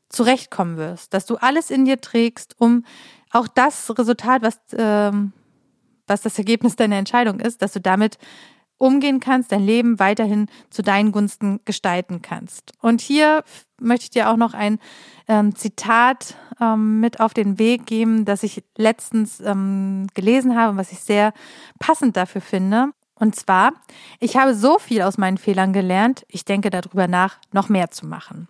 [0.09, 2.85] zurechtkommen wirst, dass du alles in dir trägst, um
[3.31, 5.33] auch das Resultat, was ähm,
[6.07, 8.19] was das Ergebnis deiner Entscheidung ist, dass du damit
[8.79, 12.73] umgehen kannst, dein Leben weiterhin zu deinen Gunsten gestalten kannst.
[12.81, 13.45] Und hier
[13.81, 14.79] möchte ich dir auch noch ein
[15.29, 20.77] ähm, Zitat ähm, mit auf den Weg geben, das ich letztens ähm, gelesen habe und
[20.77, 21.33] was ich sehr
[21.79, 22.91] passend dafür finde.
[23.15, 23.73] Und zwar,
[24.19, 28.07] ich habe so viel aus meinen Fehlern gelernt, ich denke darüber nach, noch mehr zu
[28.07, 28.49] machen.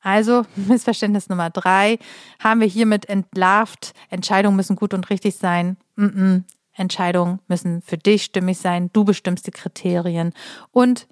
[0.00, 1.98] Also Missverständnis Nummer drei
[2.40, 3.92] haben wir hiermit entlarvt.
[4.08, 5.76] Entscheidungen müssen gut und richtig sein.
[5.96, 6.42] Mm -mm.
[6.76, 10.32] Entscheidungen müssen für dich stimmig sein, du bestimmst die Kriterien
[10.70, 11.06] und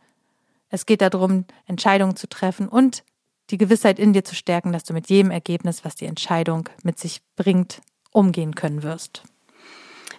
[0.69, 3.05] es geht darum, Entscheidungen zu treffen und
[3.51, 6.99] die Gewissheit in dir zu stärken, dass du mit jedem Ergebnis, was die Entscheidung mit
[6.99, 9.23] sich bringt, umgehen können wirst.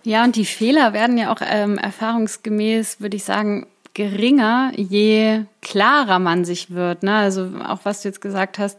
[0.03, 6.19] Ja, und die Fehler werden ja auch ähm, erfahrungsgemäß, würde ich sagen, geringer, je klarer
[6.19, 7.01] man sich wird.
[7.01, 7.15] Ne?
[7.15, 8.77] Also auch was du jetzt gesagt hast,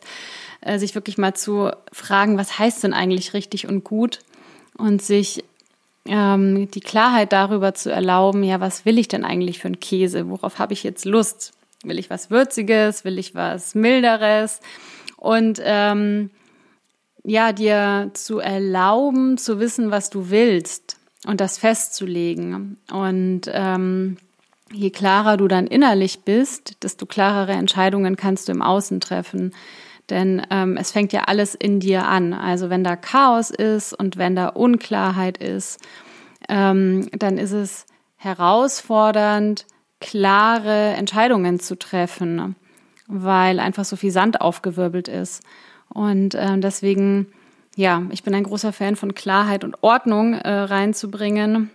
[0.61, 4.21] äh, sich wirklich mal zu fragen, was heißt denn eigentlich richtig und gut
[4.77, 5.43] und sich
[6.09, 10.29] ähm, die Klarheit darüber zu erlauben, ja, was will ich denn eigentlich für einen Käse?
[10.29, 11.53] Worauf habe ich jetzt Lust?
[11.85, 13.05] Will ich was Würziges?
[13.05, 14.61] Will ich was Milderes?
[15.17, 16.31] Und ähm,
[17.25, 22.79] ja, dir zu erlauben, zu wissen, was du willst und das festzulegen.
[22.93, 24.17] Und ähm,
[24.73, 29.53] je klarer du dann innerlich bist, desto klarere Entscheidungen kannst du im Außen treffen.
[30.11, 32.33] Denn ähm, es fängt ja alles in dir an.
[32.33, 35.81] Also wenn da Chaos ist und wenn da Unklarheit ist,
[36.49, 39.67] ähm, dann ist es herausfordernd,
[40.01, 42.55] klare Entscheidungen zu treffen,
[43.07, 45.43] weil einfach so viel Sand aufgewirbelt ist.
[45.89, 47.33] Und ähm, deswegen,
[47.75, 51.71] ja, ich bin ein großer Fan von Klarheit und Ordnung äh, reinzubringen.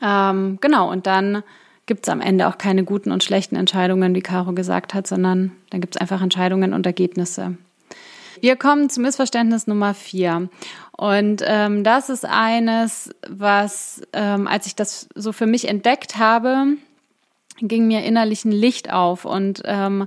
[0.00, 1.42] Ähm, genau, und dann
[1.86, 5.52] gibt es am Ende auch keine guten und schlechten Entscheidungen, wie Caro gesagt hat, sondern
[5.70, 7.56] dann gibt es einfach Entscheidungen und Ergebnisse.
[8.40, 10.48] Wir kommen zu Missverständnis Nummer vier.
[10.96, 16.66] Und ähm, das ist eines, was, ähm, als ich das so für mich entdeckt habe,
[17.60, 19.24] ging mir innerlich ein Licht auf.
[19.24, 20.06] Und ähm,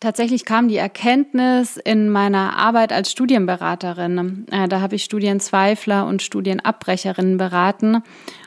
[0.00, 4.46] tatsächlich kam die Erkenntnis in meiner Arbeit als Studienberaterin.
[4.50, 8.02] Äh, da habe ich Studienzweifler und Studienabbrecherinnen beraten.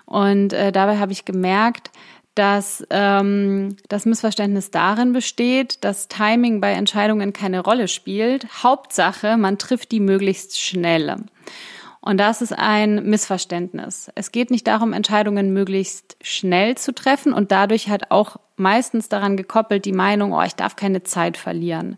[0.06, 1.92] Und äh, dabei habe ich gemerkt,
[2.36, 8.64] dass ähm, das Missverständnis darin besteht, dass Timing bei Entscheidungen keine Rolle spielt.
[8.64, 11.18] Hauptsache, man trifft die möglichst schnell.
[12.00, 14.10] Und das ist ein Missverständnis.
[14.16, 19.38] Es geht nicht darum, Entscheidungen möglichst schnell zu treffen und dadurch hat auch meistens daran
[19.38, 21.98] gekoppelt die Meinung, oh, ich darf keine Zeit verlieren.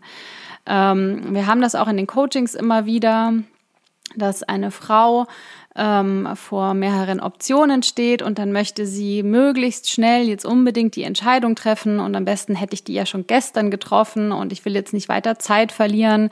[0.66, 3.32] Ähm, wir haben das auch in den Coachings immer wieder,
[4.16, 5.26] dass eine Frau
[5.76, 11.56] ähm, vor mehreren Optionen steht und dann möchte sie möglichst schnell jetzt unbedingt die Entscheidung
[11.56, 14.92] treffen und am besten hätte ich die ja schon gestern getroffen und ich will jetzt
[14.92, 16.30] nicht weiter Zeit verlieren.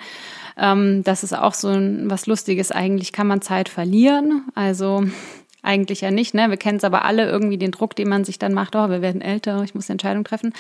[0.57, 2.71] Ähm, das ist auch so ein, was Lustiges.
[2.71, 4.45] Eigentlich kann man Zeit verlieren.
[4.55, 5.05] Also
[5.63, 6.49] eigentlich ja nicht, ne?
[6.51, 9.03] Wir kennen es aber alle irgendwie den Druck, den man sich dann macht, oh, wir
[9.03, 10.53] werden älter, ich muss eine Entscheidung treffen.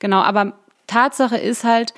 [0.00, 0.54] Genau, aber
[0.86, 1.94] Tatsache ist halt,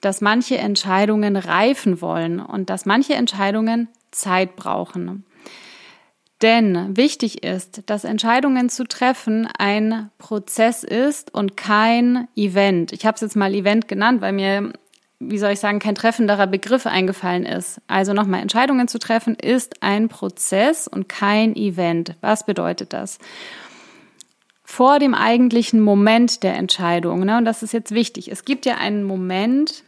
[0.00, 5.24] dass manche Entscheidungen reifen wollen und dass manche Entscheidungen Zeit brauchen.
[6.42, 12.92] Denn wichtig ist, dass Entscheidungen zu treffen ein Prozess ist und kein Event.
[12.92, 14.72] Ich habe es jetzt mal Event genannt, weil mir,
[15.20, 17.80] wie soll ich sagen, kein treffenderer Begriff eingefallen ist.
[17.86, 22.16] Also nochmal, Entscheidungen zu treffen ist ein Prozess und kein Event.
[22.20, 23.18] Was bedeutet das?
[24.72, 27.26] vor dem eigentlichen Moment der Entscheidung.
[27.26, 27.36] Ne?
[27.36, 28.32] Und das ist jetzt wichtig.
[28.32, 29.84] Es gibt ja einen Moment,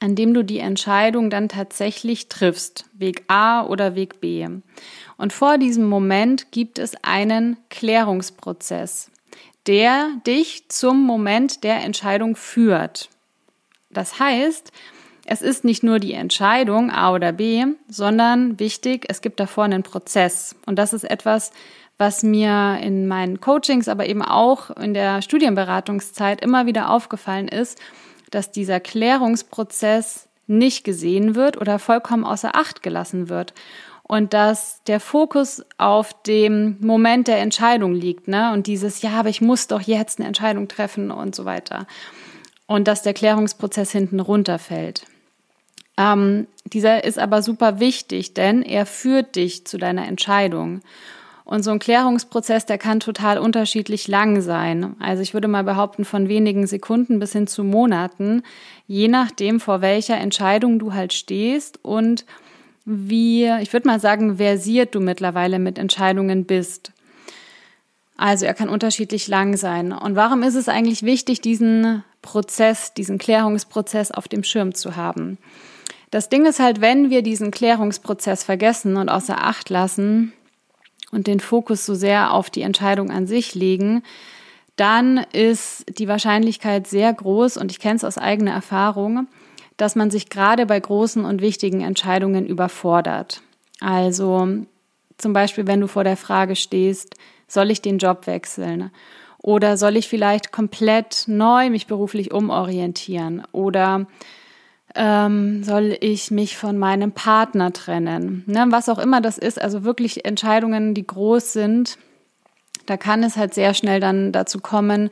[0.00, 2.86] an dem du die Entscheidung dann tatsächlich triffst.
[2.94, 4.48] Weg A oder Weg B.
[5.18, 9.10] Und vor diesem Moment gibt es einen Klärungsprozess,
[9.66, 13.10] der dich zum Moment der Entscheidung führt.
[13.90, 14.72] Das heißt,
[15.26, 19.82] es ist nicht nur die Entscheidung A oder B, sondern wichtig, es gibt davor einen
[19.82, 20.56] Prozess.
[20.64, 21.52] Und das ist etwas,
[21.98, 27.78] was mir in meinen Coachings, aber eben auch in der Studienberatungszeit immer wieder aufgefallen ist,
[28.30, 33.54] dass dieser Klärungsprozess nicht gesehen wird oder vollkommen außer Acht gelassen wird.
[34.02, 38.52] Und dass der Fokus auf dem Moment der Entscheidung liegt, ne?
[38.52, 41.86] Und dieses, ja, aber ich muss doch jetzt eine Entscheidung treffen und so weiter.
[42.66, 45.06] Und dass der Klärungsprozess hinten runterfällt.
[45.96, 50.80] Ähm, dieser ist aber super wichtig, denn er führt dich zu deiner Entscheidung.
[51.50, 54.94] Und so ein Klärungsprozess, der kann total unterschiedlich lang sein.
[55.00, 58.44] Also ich würde mal behaupten, von wenigen Sekunden bis hin zu Monaten,
[58.86, 62.24] je nachdem, vor welcher Entscheidung du halt stehst und
[62.84, 66.92] wie, ich würde mal sagen, versiert du mittlerweile mit Entscheidungen bist.
[68.16, 69.90] Also er kann unterschiedlich lang sein.
[69.90, 75.36] Und warum ist es eigentlich wichtig, diesen Prozess, diesen Klärungsprozess auf dem Schirm zu haben?
[76.12, 80.32] Das Ding ist halt, wenn wir diesen Klärungsprozess vergessen und außer Acht lassen,
[81.10, 84.02] und den Fokus so sehr auf die Entscheidung an sich legen,
[84.76, 89.26] dann ist die Wahrscheinlichkeit sehr groß, und ich kenne es aus eigener Erfahrung,
[89.76, 93.42] dass man sich gerade bei großen und wichtigen Entscheidungen überfordert.
[93.80, 94.48] Also
[95.18, 98.90] zum Beispiel, wenn du vor der Frage stehst, soll ich den Job wechseln?
[99.42, 103.42] Oder soll ich vielleicht komplett neu mich beruflich umorientieren?
[103.52, 104.06] Oder
[104.94, 108.44] ähm, soll ich mich von meinem Partner trennen?
[108.46, 111.98] Ne, was auch immer das ist, also wirklich Entscheidungen, die groß sind,
[112.86, 115.10] da kann es halt sehr schnell dann dazu kommen,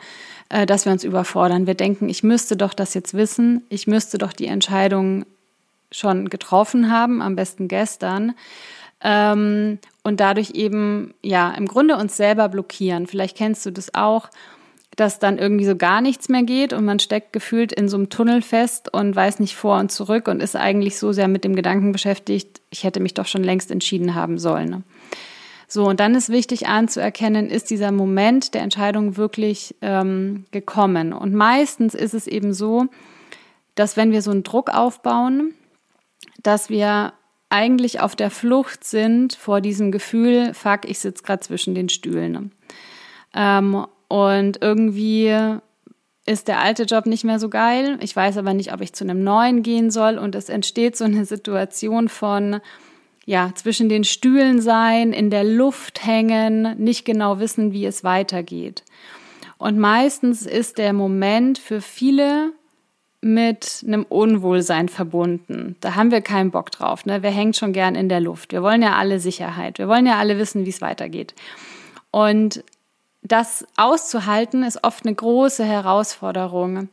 [0.48, 1.66] äh, dass wir uns überfordern.
[1.66, 5.24] Wir denken, ich müsste doch das jetzt wissen, ich müsste doch die Entscheidung
[5.92, 8.34] schon getroffen haben, am besten gestern.
[9.00, 13.06] Ähm, und dadurch eben, ja, im Grunde uns selber blockieren.
[13.06, 14.28] Vielleicht kennst du das auch
[14.98, 18.08] dass dann irgendwie so gar nichts mehr geht und man steckt gefühlt in so einem
[18.08, 21.54] Tunnel fest und weiß nicht vor und zurück und ist eigentlich so sehr mit dem
[21.54, 24.70] Gedanken beschäftigt, ich hätte mich doch schon längst entschieden haben sollen.
[24.70, 24.82] Ne?
[25.68, 31.12] So, und dann ist wichtig anzuerkennen, ist dieser Moment der Entscheidung wirklich ähm, gekommen.
[31.12, 32.86] Und meistens ist es eben so,
[33.76, 35.54] dass wenn wir so einen Druck aufbauen,
[36.42, 37.12] dass wir
[37.50, 42.32] eigentlich auf der Flucht sind vor diesem Gefühl, fuck, ich sitze gerade zwischen den Stühlen.
[42.32, 42.50] Ne?
[43.36, 45.58] Ähm, und irgendwie
[46.28, 47.98] ist der alte Job nicht mehr so geil.
[48.02, 50.18] Ich weiß aber nicht, ob ich zu einem neuen gehen soll.
[50.18, 52.60] Und es entsteht so eine Situation von,
[53.24, 58.84] ja, zwischen den Stühlen sein, in der Luft hängen, nicht genau wissen, wie es weitergeht.
[59.56, 62.52] Und meistens ist der Moment für viele
[63.20, 65.76] mit einem Unwohlsein verbunden.
[65.80, 67.04] Da haben wir keinen Bock drauf.
[67.06, 67.22] Ne?
[67.22, 68.52] Wer hängt schon gern in der Luft?
[68.52, 69.78] Wir wollen ja alle Sicherheit.
[69.78, 71.34] Wir wollen ja alle wissen, wie es weitergeht.
[72.10, 72.62] Und
[73.28, 76.88] das auszuhalten ist oft eine große Herausforderung.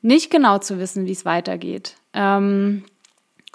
[0.00, 1.96] Nicht genau zu wissen, wie es weitergeht.
[2.12, 2.84] Ähm,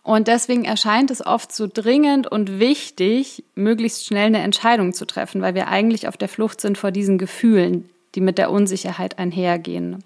[0.04, 5.42] und deswegen erscheint es oft so dringend und wichtig, möglichst schnell eine Entscheidung zu treffen,
[5.42, 10.04] weil wir eigentlich auf der Flucht sind vor diesen Gefühlen, die mit der Unsicherheit einhergehen.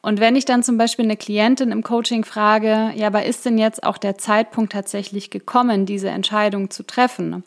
[0.00, 3.58] Und wenn ich dann zum Beispiel eine Klientin im Coaching frage, ja, aber ist denn
[3.58, 7.44] jetzt auch der Zeitpunkt tatsächlich gekommen, diese Entscheidung zu treffen?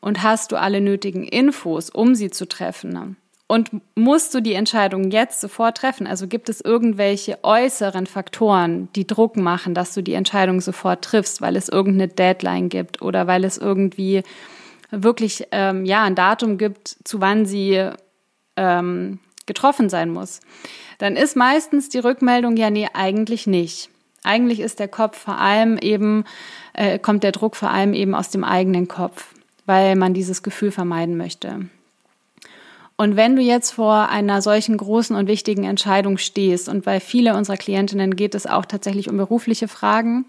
[0.00, 3.16] Und hast du alle nötigen Infos, um sie zu treffen?
[3.50, 6.06] Und musst du die Entscheidung jetzt sofort treffen?
[6.06, 11.40] Also gibt es irgendwelche äußeren Faktoren, die Druck machen, dass du die Entscheidung sofort triffst,
[11.40, 14.22] weil es irgendeine Deadline gibt oder weil es irgendwie
[14.92, 17.90] wirklich ähm, ja ein Datum gibt, zu wann sie
[18.56, 20.38] ähm, getroffen sein muss?
[20.98, 23.90] Dann ist meistens die Rückmeldung ja nee eigentlich nicht.
[24.22, 26.24] Eigentlich ist der Kopf vor allem eben
[26.74, 29.34] äh, kommt der Druck vor allem eben aus dem eigenen Kopf
[29.70, 31.66] weil man dieses Gefühl vermeiden möchte.
[32.96, 37.36] Und wenn du jetzt vor einer solchen großen und wichtigen Entscheidung stehst, und bei vielen
[37.36, 40.24] unserer Klientinnen geht es auch tatsächlich um berufliche Fragen,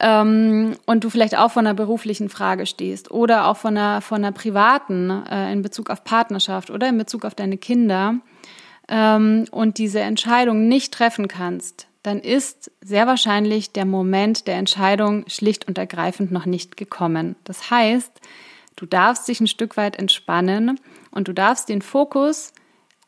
[0.00, 4.24] ähm, und du vielleicht auch vor einer beruflichen Frage stehst oder auch von einer, von
[4.24, 8.14] einer privaten äh, in Bezug auf Partnerschaft oder in Bezug auf deine Kinder
[8.88, 15.24] ähm, und diese Entscheidung nicht treffen kannst, dann ist sehr wahrscheinlich der Moment der Entscheidung
[15.28, 17.36] schlicht und ergreifend noch nicht gekommen.
[17.44, 18.12] Das heißt,
[18.76, 20.80] du darfst dich ein Stück weit entspannen
[21.10, 22.52] und du darfst den Fokus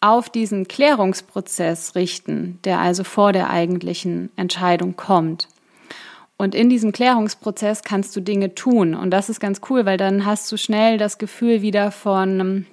[0.01, 5.49] auf diesen Klärungsprozess richten, der also vor der eigentlichen Entscheidung kommt.
[6.37, 8.95] Und in diesem Klärungsprozess kannst du Dinge tun.
[8.97, 12.67] Und das ist ganz cool, weil dann hast du schnell das Gefühl wieder von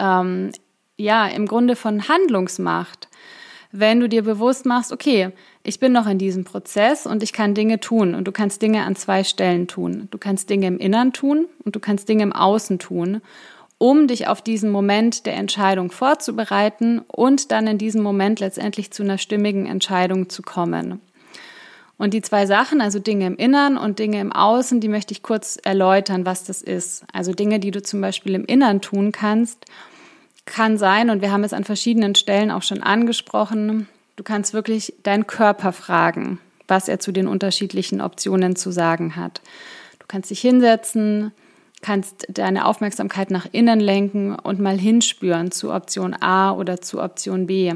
[0.00, 0.50] ähm,
[0.96, 3.08] ja, im Grunde von Handlungsmacht.
[3.72, 5.30] Wenn du dir bewusst machst, okay,
[5.62, 8.82] ich bin noch in diesem Prozess und ich kann Dinge tun und du kannst Dinge
[8.82, 10.08] an zwei Stellen tun.
[10.10, 13.20] Du kannst Dinge im Innern tun und du kannst Dinge im Außen tun,
[13.78, 19.04] um dich auf diesen Moment der Entscheidung vorzubereiten und dann in diesem Moment letztendlich zu
[19.04, 21.00] einer stimmigen Entscheidung zu kommen.
[21.96, 25.22] Und die zwei Sachen, also Dinge im Innern und Dinge im Außen, die möchte ich
[25.22, 27.04] kurz erläutern, was das ist.
[27.12, 29.66] Also Dinge, die du zum Beispiel im Innern tun kannst,
[30.50, 34.92] kann sein, und wir haben es an verschiedenen Stellen auch schon angesprochen, du kannst wirklich
[35.02, 36.38] deinen Körper fragen,
[36.68, 39.40] was er zu den unterschiedlichen Optionen zu sagen hat.
[39.98, 41.32] Du kannst dich hinsetzen,
[41.82, 47.46] kannst deine Aufmerksamkeit nach innen lenken und mal hinspüren zu Option A oder zu Option
[47.46, 47.72] B.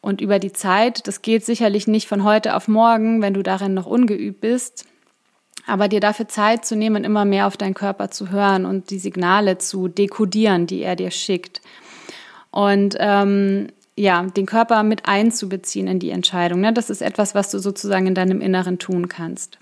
[0.00, 3.72] Und über die Zeit, das geht sicherlich nicht von heute auf morgen, wenn du darin
[3.72, 4.84] noch ungeübt bist,
[5.66, 8.98] aber dir dafür Zeit zu nehmen, immer mehr auf deinen Körper zu hören und die
[8.98, 11.62] Signale zu dekodieren, die er dir schickt.
[12.54, 16.60] Und ähm, ja, den Körper mit einzubeziehen in die Entscheidung.
[16.60, 16.72] Ne?
[16.72, 19.58] Das ist etwas, was du sozusagen in deinem Inneren tun kannst.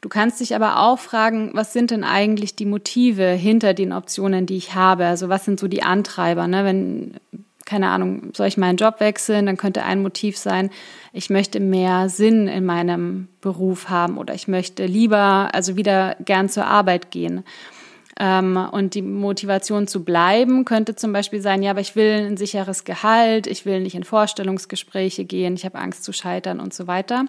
[0.00, 4.46] Du kannst dich aber auch fragen, was sind denn eigentlich die Motive hinter den Optionen,
[4.46, 5.04] die ich habe?
[5.04, 6.46] Also was sind so die Antreiber?
[6.48, 6.64] Ne?
[6.64, 7.20] Wenn
[7.66, 9.44] keine Ahnung, soll ich meinen Job wechseln?
[9.44, 10.70] Dann könnte ein Motiv sein,
[11.12, 16.48] ich möchte mehr Sinn in meinem Beruf haben oder ich möchte lieber, also wieder gern
[16.48, 17.42] zur Arbeit gehen.
[18.18, 22.36] Ähm, und die Motivation zu bleiben könnte zum Beispiel sein, ja, aber ich will ein
[22.36, 26.86] sicheres Gehalt, ich will nicht in Vorstellungsgespräche gehen, ich habe Angst zu scheitern und so
[26.86, 27.26] weiter.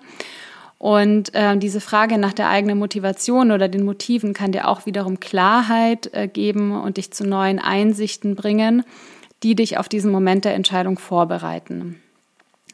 [0.77, 5.19] Und äh, diese Frage nach der eigenen Motivation oder den Motiven kann dir auch wiederum
[5.19, 8.83] Klarheit äh, geben und dich zu neuen Einsichten bringen
[9.43, 12.01] die dich auf diesen Moment der Entscheidung vorbereiten.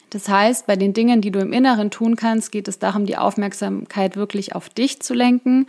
[0.09, 3.17] Das heißt, bei den Dingen, die du im Inneren tun kannst, geht es darum, die
[3.17, 5.67] Aufmerksamkeit wirklich auf dich zu lenken.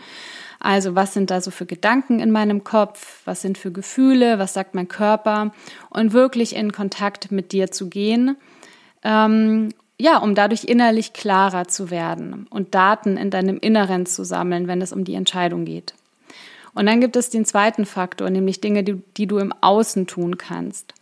[0.64, 3.20] Also was sind da so für Gedanken in meinem Kopf?
[3.26, 4.38] Was sind für Gefühle?
[4.38, 5.52] Was sagt mein Körper?
[5.90, 8.38] Und wirklich in Kontakt mit dir zu gehen.
[9.02, 14.66] Ähm, ja, um dadurch innerlich klarer zu werden und Daten in deinem Inneren zu sammeln,
[14.66, 15.92] wenn es um die Entscheidung geht.
[16.74, 20.38] Und dann gibt es den zweiten Faktor, nämlich Dinge, die, die du im Außen tun
[20.38, 20.94] kannst.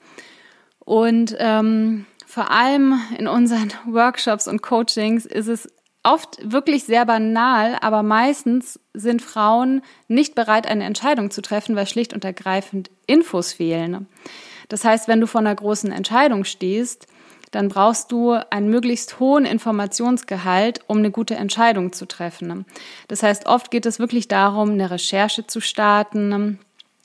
[0.80, 5.68] Und ähm, vor allem in unseren Workshops und Coachings ist es
[6.02, 11.86] oft wirklich sehr banal, aber meistens sind Frauen nicht bereit, eine Entscheidung zu treffen, weil
[11.86, 14.06] schlicht und ergreifend Infos fehlen.
[14.68, 17.06] Das heißt, wenn du vor einer großen Entscheidung stehst,
[17.52, 22.64] dann brauchst du einen möglichst hohen Informationsgehalt, um eine gute Entscheidung zu treffen.
[23.08, 26.58] Das heißt, oft geht es wirklich darum, eine Recherche zu starten,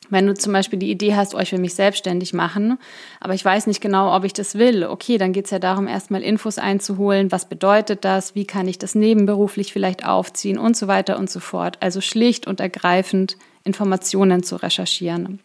[0.09, 2.77] wenn du zum Beispiel die Idee hast, oh, ich will mich selbstständig machen,
[3.19, 5.87] aber ich weiß nicht genau, ob ich das will, okay, dann geht es ja darum,
[5.87, 10.87] erstmal Infos einzuholen, was bedeutet das, wie kann ich das nebenberuflich vielleicht aufziehen und so
[10.87, 11.77] weiter und so fort.
[11.81, 15.39] Also schlicht und ergreifend Informationen zu recherchieren.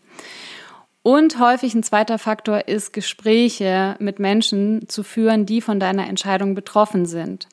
[1.02, 6.54] Und häufig ein zweiter Faktor ist, Gespräche mit Menschen zu führen, die von deiner Entscheidung
[6.54, 7.48] betroffen sind.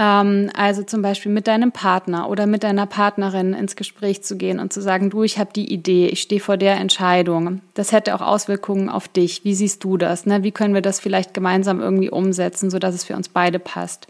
[0.00, 4.58] Ähm, also zum Beispiel mit deinem Partner oder mit deiner Partnerin ins Gespräch zu gehen
[4.58, 7.60] und zu sagen, du, ich habe die Idee, ich stehe vor der Entscheidung.
[7.74, 9.44] Das hätte auch Auswirkungen auf dich.
[9.44, 10.24] Wie siehst du das?
[10.24, 10.42] Ne?
[10.42, 14.06] Wie können wir das vielleicht gemeinsam irgendwie umsetzen, sodass es für uns beide passt?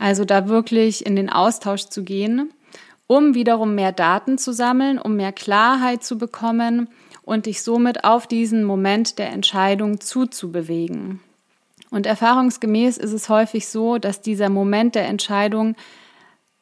[0.00, 2.50] Also da wirklich in den Austausch zu gehen,
[3.06, 6.88] um wiederum mehr Daten zu sammeln, um mehr Klarheit zu bekommen
[7.22, 11.20] und dich somit auf diesen Moment der Entscheidung zuzubewegen.
[11.94, 15.76] Und erfahrungsgemäß ist es häufig so, dass dieser Moment der Entscheidung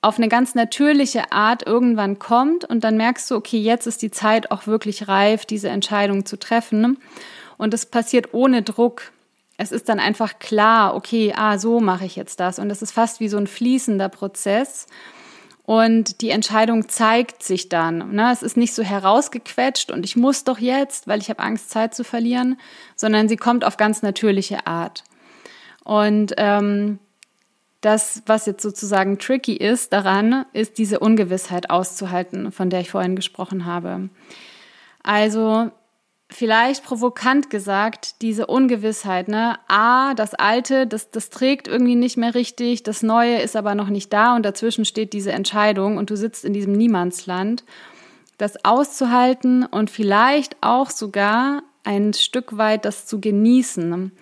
[0.02, 4.10] auf eine ganz natürliche Art irgendwann kommt und dann merkst du, okay, jetzt ist die
[4.10, 6.98] Zeit auch wirklich reif, diese Entscheidung zu treffen.
[7.56, 9.10] Und es passiert ohne Druck.
[9.56, 12.58] Es ist dann einfach klar, okay, ah, so mache ich jetzt das.
[12.58, 14.86] Und es ist fast wie so ein fließender Prozess.
[15.64, 18.14] Und die Entscheidung zeigt sich dann.
[18.14, 18.30] Ne?
[18.32, 21.94] Es ist nicht so herausgequetscht und ich muss doch jetzt, weil ich habe Angst, Zeit
[21.94, 22.60] zu verlieren,
[22.96, 25.04] sondern sie kommt auf ganz natürliche Art.
[25.84, 26.98] Und ähm,
[27.80, 33.16] das, was jetzt sozusagen tricky ist daran, ist diese Ungewissheit auszuhalten, von der ich vorhin
[33.16, 34.08] gesprochen habe.
[35.02, 35.70] Also
[36.32, 39.58] vielleicht provokant gesagt, diese Ungewissheit, ne?
[39.68, 43.88] A, das Alte, das, das trägt irgendwie nicht mehr richtig, das Neue ist aber noch
[43.88, 47.64] nicht da und dazwischen steht diese Entscheidung und du sitzt in diesem Niemandsland.
[48.38, 54.12] Das auszuhalten und vielleicht auch sogar ein Stück weit das zu genießen,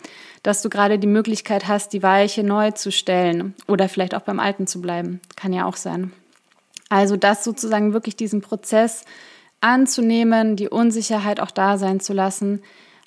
[0.43, 4.41] dass du gerade die Möglichkeit hast, die Weiche neu zu stellen oder vielleicht auch beim
[4.41, 5.21] Alten zu bleiben.
[5.37, 6.13] Kann ja auch sein.
[6.89, 9.05] Also das sozusagen wirklich diesen Prozess
[9.61, 12.63] anzunehmen, die Unsicherheit auch da sein zu lassen,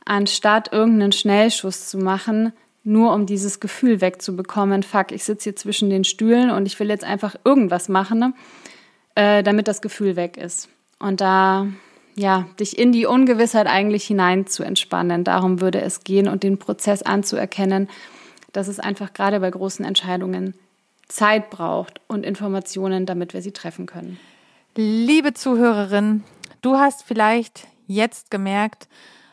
[0.05, 2.53] anstatt irgendeinen Schnellschuss zu machen,
[2.83, 6.89] nur um dieses Gefühl wegzubekommen, fuck, ich sitze hier zwischen den Stühlen und ich will
[6.89, 8.35] jetzt einfach irgendwas machen,
[9.15, 10.69] äh, damit das Gefühl weg ist.
[10.99, 11.67] Und da,
[12.15, 15.23] ja, dich in die Ungewissheit eigentlich hinein zu entspannen.
[15.23, 17.89] Darum würde es gehen und den Prozess anzuerkennen,
[18.51, 20.53] dass es einfach gerade bei großen Entscheidungen
[21.07, 24.19] Zeit braucht und Informationen, damit wir sie treffen können.
[24.75, 26.23] Liebe Zuhörerin,
[26.61, 28.87] du hast vielleicht jetzt gemerkt,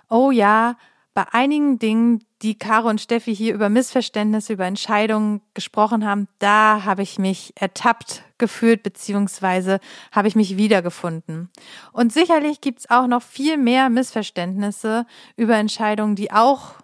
[0.08, 0.76] oh ja,
[1.20, 6.84] bei einigen Dingen, die Caro und Steffi hier über Missverständnisse, über Entscheidungen gesprochen haben, da
[6.84, 9.80] habe ich mich ertappt gefühlt, beziehungsweise
[10.12, 11.50] habe ich mich wiedergefunden.
[11.92, 15.04] Und sicherlich gibt es auch noch viel mehr Missverständnisse
[15.36, 16.76] über Entscheidungen, die auch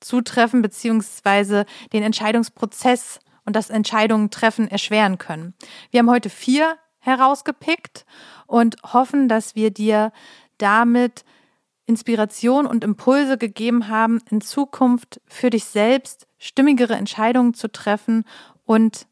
[0.00, 1.64] zutreffen, beziehungsweise
[1.94, 5.54] den Entscheidungsprozess und das Entscheidungen treffen erschweren können.
[5.90, 8.04] Wir haben heute vier herausgepickt
[8.46, 10.12] und hoffen, dass wir dir
[10.58, 11.24] damit
[11.86, 18.24] Inspiration und Impulse gegeben haben, in Zukunft für dich selbst stimmigere Entscheidungen zu treffen
[18.64, 19.06] und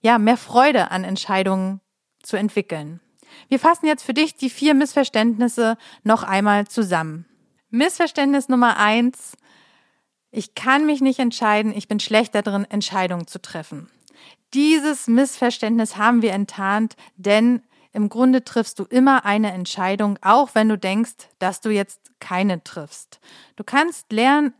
[0.00, 1.80] ja, mehr Freude an Entscheidungen
[2.22, 3.00] zu entwickeln.
[3.48, 7.26] Wir fassen jetzt für dich die vier Missverständnisse noch einmal zusammen.
[7.70, 9.36] Missverständnis Nummer eins.
[10.30, 13.90] Ich kann mich nicht entscheiden, ich bin schlecht darin, Entscheidungen zu treffen.
[14.54, 17.62] Dieses Missverständnis haben wir enttarnt, denn
[17.92, 22.62] im Grunde triffst du immer eine Entscheidung, auch wenn du denkst, dass du jetzt keine
[22.62, 23.20] triffst.
[23.56, 24.54] Du kannst lernen,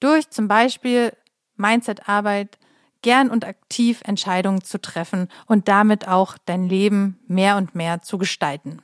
[0.00, 1.12] durch zum Beispiel
[1.56, 2.58] Mindset-Arbeit
[3.02, 8.18] gern und aktiv Entscheidungen zu treffen und damit auch dein Leben mehr und mehr zu
[8.18, 8.82] gestalten.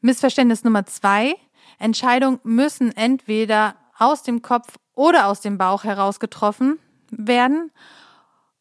[0.00, 1.34] Missverständnis Nummer zwei.
[1.78, 6.78] Entscheidungen müssen entweder aus dem Kopf oder aus dem Bauch heraus getroffen
[7.10, 7.72] werden.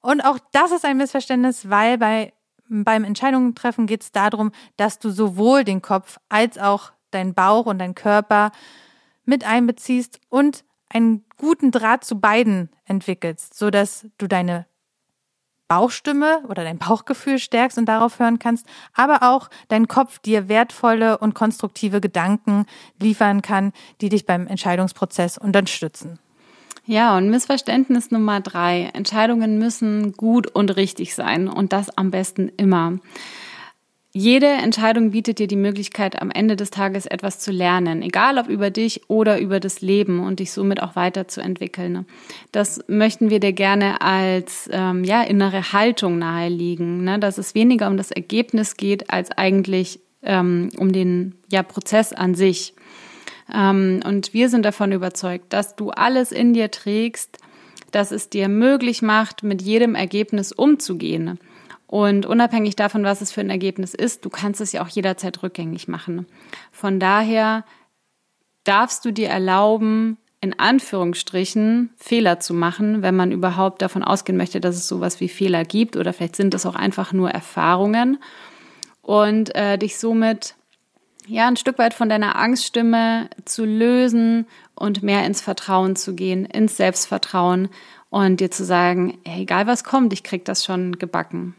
[0.02, 2.34] Und auch das ist ein Missverständnis, weil bei
[2.70, 7.66] beim Entscheidungen treffen geht es darum, dass du sowohl den Kopf als auch deinen Bauch
[7.66, 8.52] und deinen Körper
[9.26, 14.68] mit einbeziehst und einen guten Draht zu beiden entwickelst, so dass du deine
[15.68, 21.18] Bauchstimme oder dein Bauchgefühl stärkst und darauf hören kannst, aber auch dein Kopf dir wertvolle
[21.18, 22.66] und konstruktive Gedanken
[23.00, 26.20] liefern kann, die dich beim Entscheidungsprozess unterstützen.
[26.86, 28.90] Ja, und Missverständnis Nummer drei.
[28.94, 33.00] Entscheidungen müssen gut und richtig sein und das am besten immer.
[34.16, 38.48] Jede Entscheidung bietet dir die Möglichkeit, am Ende des Tages etwas zu lernen, egal ob
[38.48, 42.06] über dich oder über das Leben und dich somit auch weiterzuentwickeln.
[42.52, 47.18] Das möchten wir dir gerne als ähm, ja, innere Haltung naheliegen, ne?
[47.18, 52.36] dass es weniger um das Ergebnis geht, als eigentlich ähm, um den ja, Prozess an
[52.36, 52.76] sich.
[53.54, 57.38] Ähm, und wir sind davon überzeugt, dass du alles in dir trägst,
[57.92, 61.40] dass es dir möglich macht, mit jedem Ergebnis umzugehen.
[61.88, 65.44] Und unabhängig davon, was es für ein Ergebnis ist, du kannst es ja auch jederzeit
[65.44, 66.26] rückgängig machen.
[66.72, 67.66] Von daher
[68.64, 74.60] darfst du dir erlauben, in Anführungsstrichen Fehler zu machen, wenn man überhaupt davon ausgehen möchte,
[74.60, 78.18] dass es sowas wie Fehler gibt oder vielleicht sind es auch einfach nur Erfahrungen
[79.02, 80.56] und äh, dich somit
[81.28, 84.46] ja, ein Stück weit von deiner Angststimme zu lösen
[84.76, 87.70] und mehr ins Vertrauen zu gehen, ins Selbstvertrauen
[88.10, 91.56] und dir zu sagen, egal was kommt, ich krieg das schon gebacken.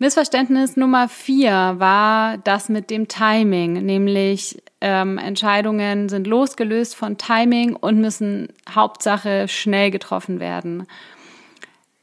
[0.00, 7.74] Missverständnis Nummer vier war das mit dem Timing, nämlich ähm, Entscheidungen sind losgelöst von Timing
[7.74, 10.86] und müssen Hauptsache schnell getroffen werden.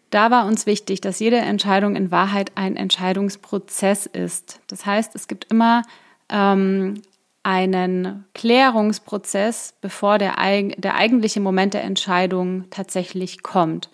[0.10, 4.60] Da war uns wichtig, dass jede Entscheidung in Wahrheit ein Entscheidungsprozess ist.
[4.68, 5.84] Das heißt, es gibt immer
[6.30, 7.02] ähm,
[7.44, 10.34] einen Klärungsprozess, bevor der,
[10.78, 13.90] der eigentliche Moment der Entscheidung tatsächlich kommt.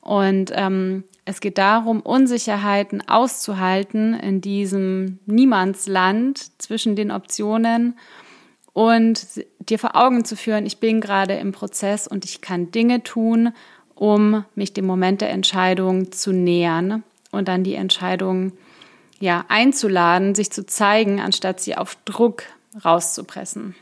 [0.00, 7.98] Und ähm, es geht darum, Unsicherheiten auszuhalten in diesem Niemandsland zwischen den Optionen
[8.74, 13.02] und dir vor Augen zu führen, ich bin gerade im Prozess und ich kann Dinge
[13.02, 13.52] tun,
[13.94, 18.52] um mich dem Moment der Entscheidung zu nähern und dann die Entscheidung
[19.20, 22.44] ja, einzuladen, sich zu zeigen, anstatt sie auf Druck
[22.84, 23.74] rauszupressen.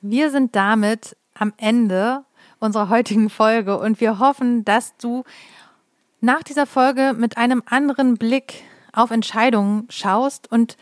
[0.00, 2.24] Wir sind damit am Ende
[2.58, 5.24] unserer heutigen Folge und wir hoffen, dass du
[6.20, 8.62] nach dieser Folge mit einem anderen Blick
[8.92, 10.76] auf Entscheidungen schaust und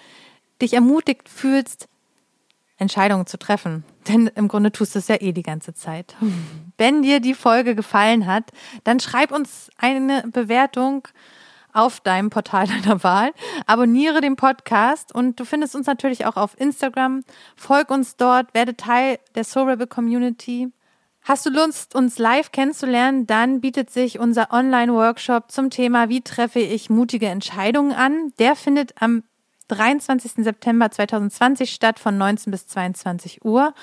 [0.61, 1.89] dich ermutigt fühlst,
[2.79, 3.85] Entscheidungen zu treffen.
[4.07, 6.17] Denn im Grunde tust du es ja eh die ganze Zeit.
[6.79, 8.51] Wenn dir die Folge gefallen hat,
[8.85, 11.07] dann schreib uns eine Bewertung
[11.79, 13.33] auf deinem Portal deiner Wahl.
[13.67, 17.23] Abonniere den Podcast und du findest uns natürlich auch auf Instagram.
[17.57, 20.73] Folg uns dort, werde Teil der Soul Rebel Community.
[21.23, 26.61] Hast du Lust, uns live kennenzulernen, dann bietet sich unser Online-Workshop zum Thema Wie treffe
[26.61, 28.33] ich mutige Entscheidungen an.
[28.39, 29.23] Der findet am
[29.69, 30.45] 23.
[30.45, 33.75] September 2020 statt von 19 bis 22 Uhr.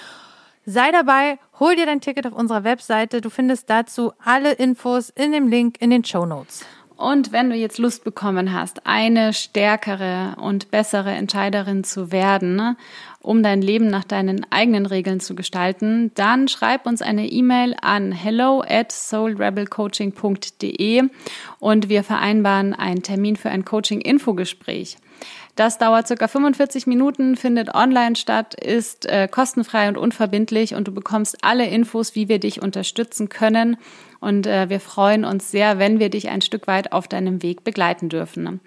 [0.65, 3.21] Sei dabei, hol dir dein Ticket auf unserer Webseite.
[3.21, 6.65] Du findest dazu alle Infos in dem Link in den Show Notes.
[6.97, 12.77] Und wenn du jetzt Lust bekommen hast, eine stärkere und bessere Entscheiderin zu werden, ne,
[13.21, 18.13] um dein Leben nach deinen eigenen Regeln zu gestalten, dann schreib uns eine E-Mail an
[18.13, 21.03] hello at soulrebelcoaching.de
[21.59, 24.97] und wir vereinbaren einen Termin für ein Coaching-Infogespräch.
[25.55, 30.93] Das dauert circa 45 Minuten, findet online statt, ist äh, kostenfrei und unverbindlich und du
[30.93, 33.77] bekommst alle Infos, wie wir dich unterstützen können.
[34.19, 37.63] Und äh, wir freuen uns sehr, wenn wir dich ein Stück weit auf deinem Weg
[37.63, 38.59] begleiten dürfen.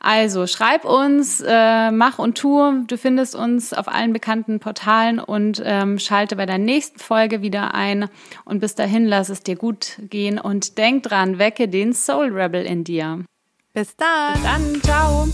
[0.00, 2.84] Also schreib uns, äh, mach und tu.
[2.86, 7.74] Du findest uns auf allen bekannten Portalen und ähm, schalte bei der nächsten Folge wieder
[7.74, 8.08] ein.
[8.44, 12.64] Und bis dahin lass es dir gut gehen und denk dran, wecke den Soul Rebel
[12.64, 13.24] in dir.
[13.72, 14.34] Bis dann.
[14.34, 14.82] Bis dann.
[14.82, 15.28] Ciao.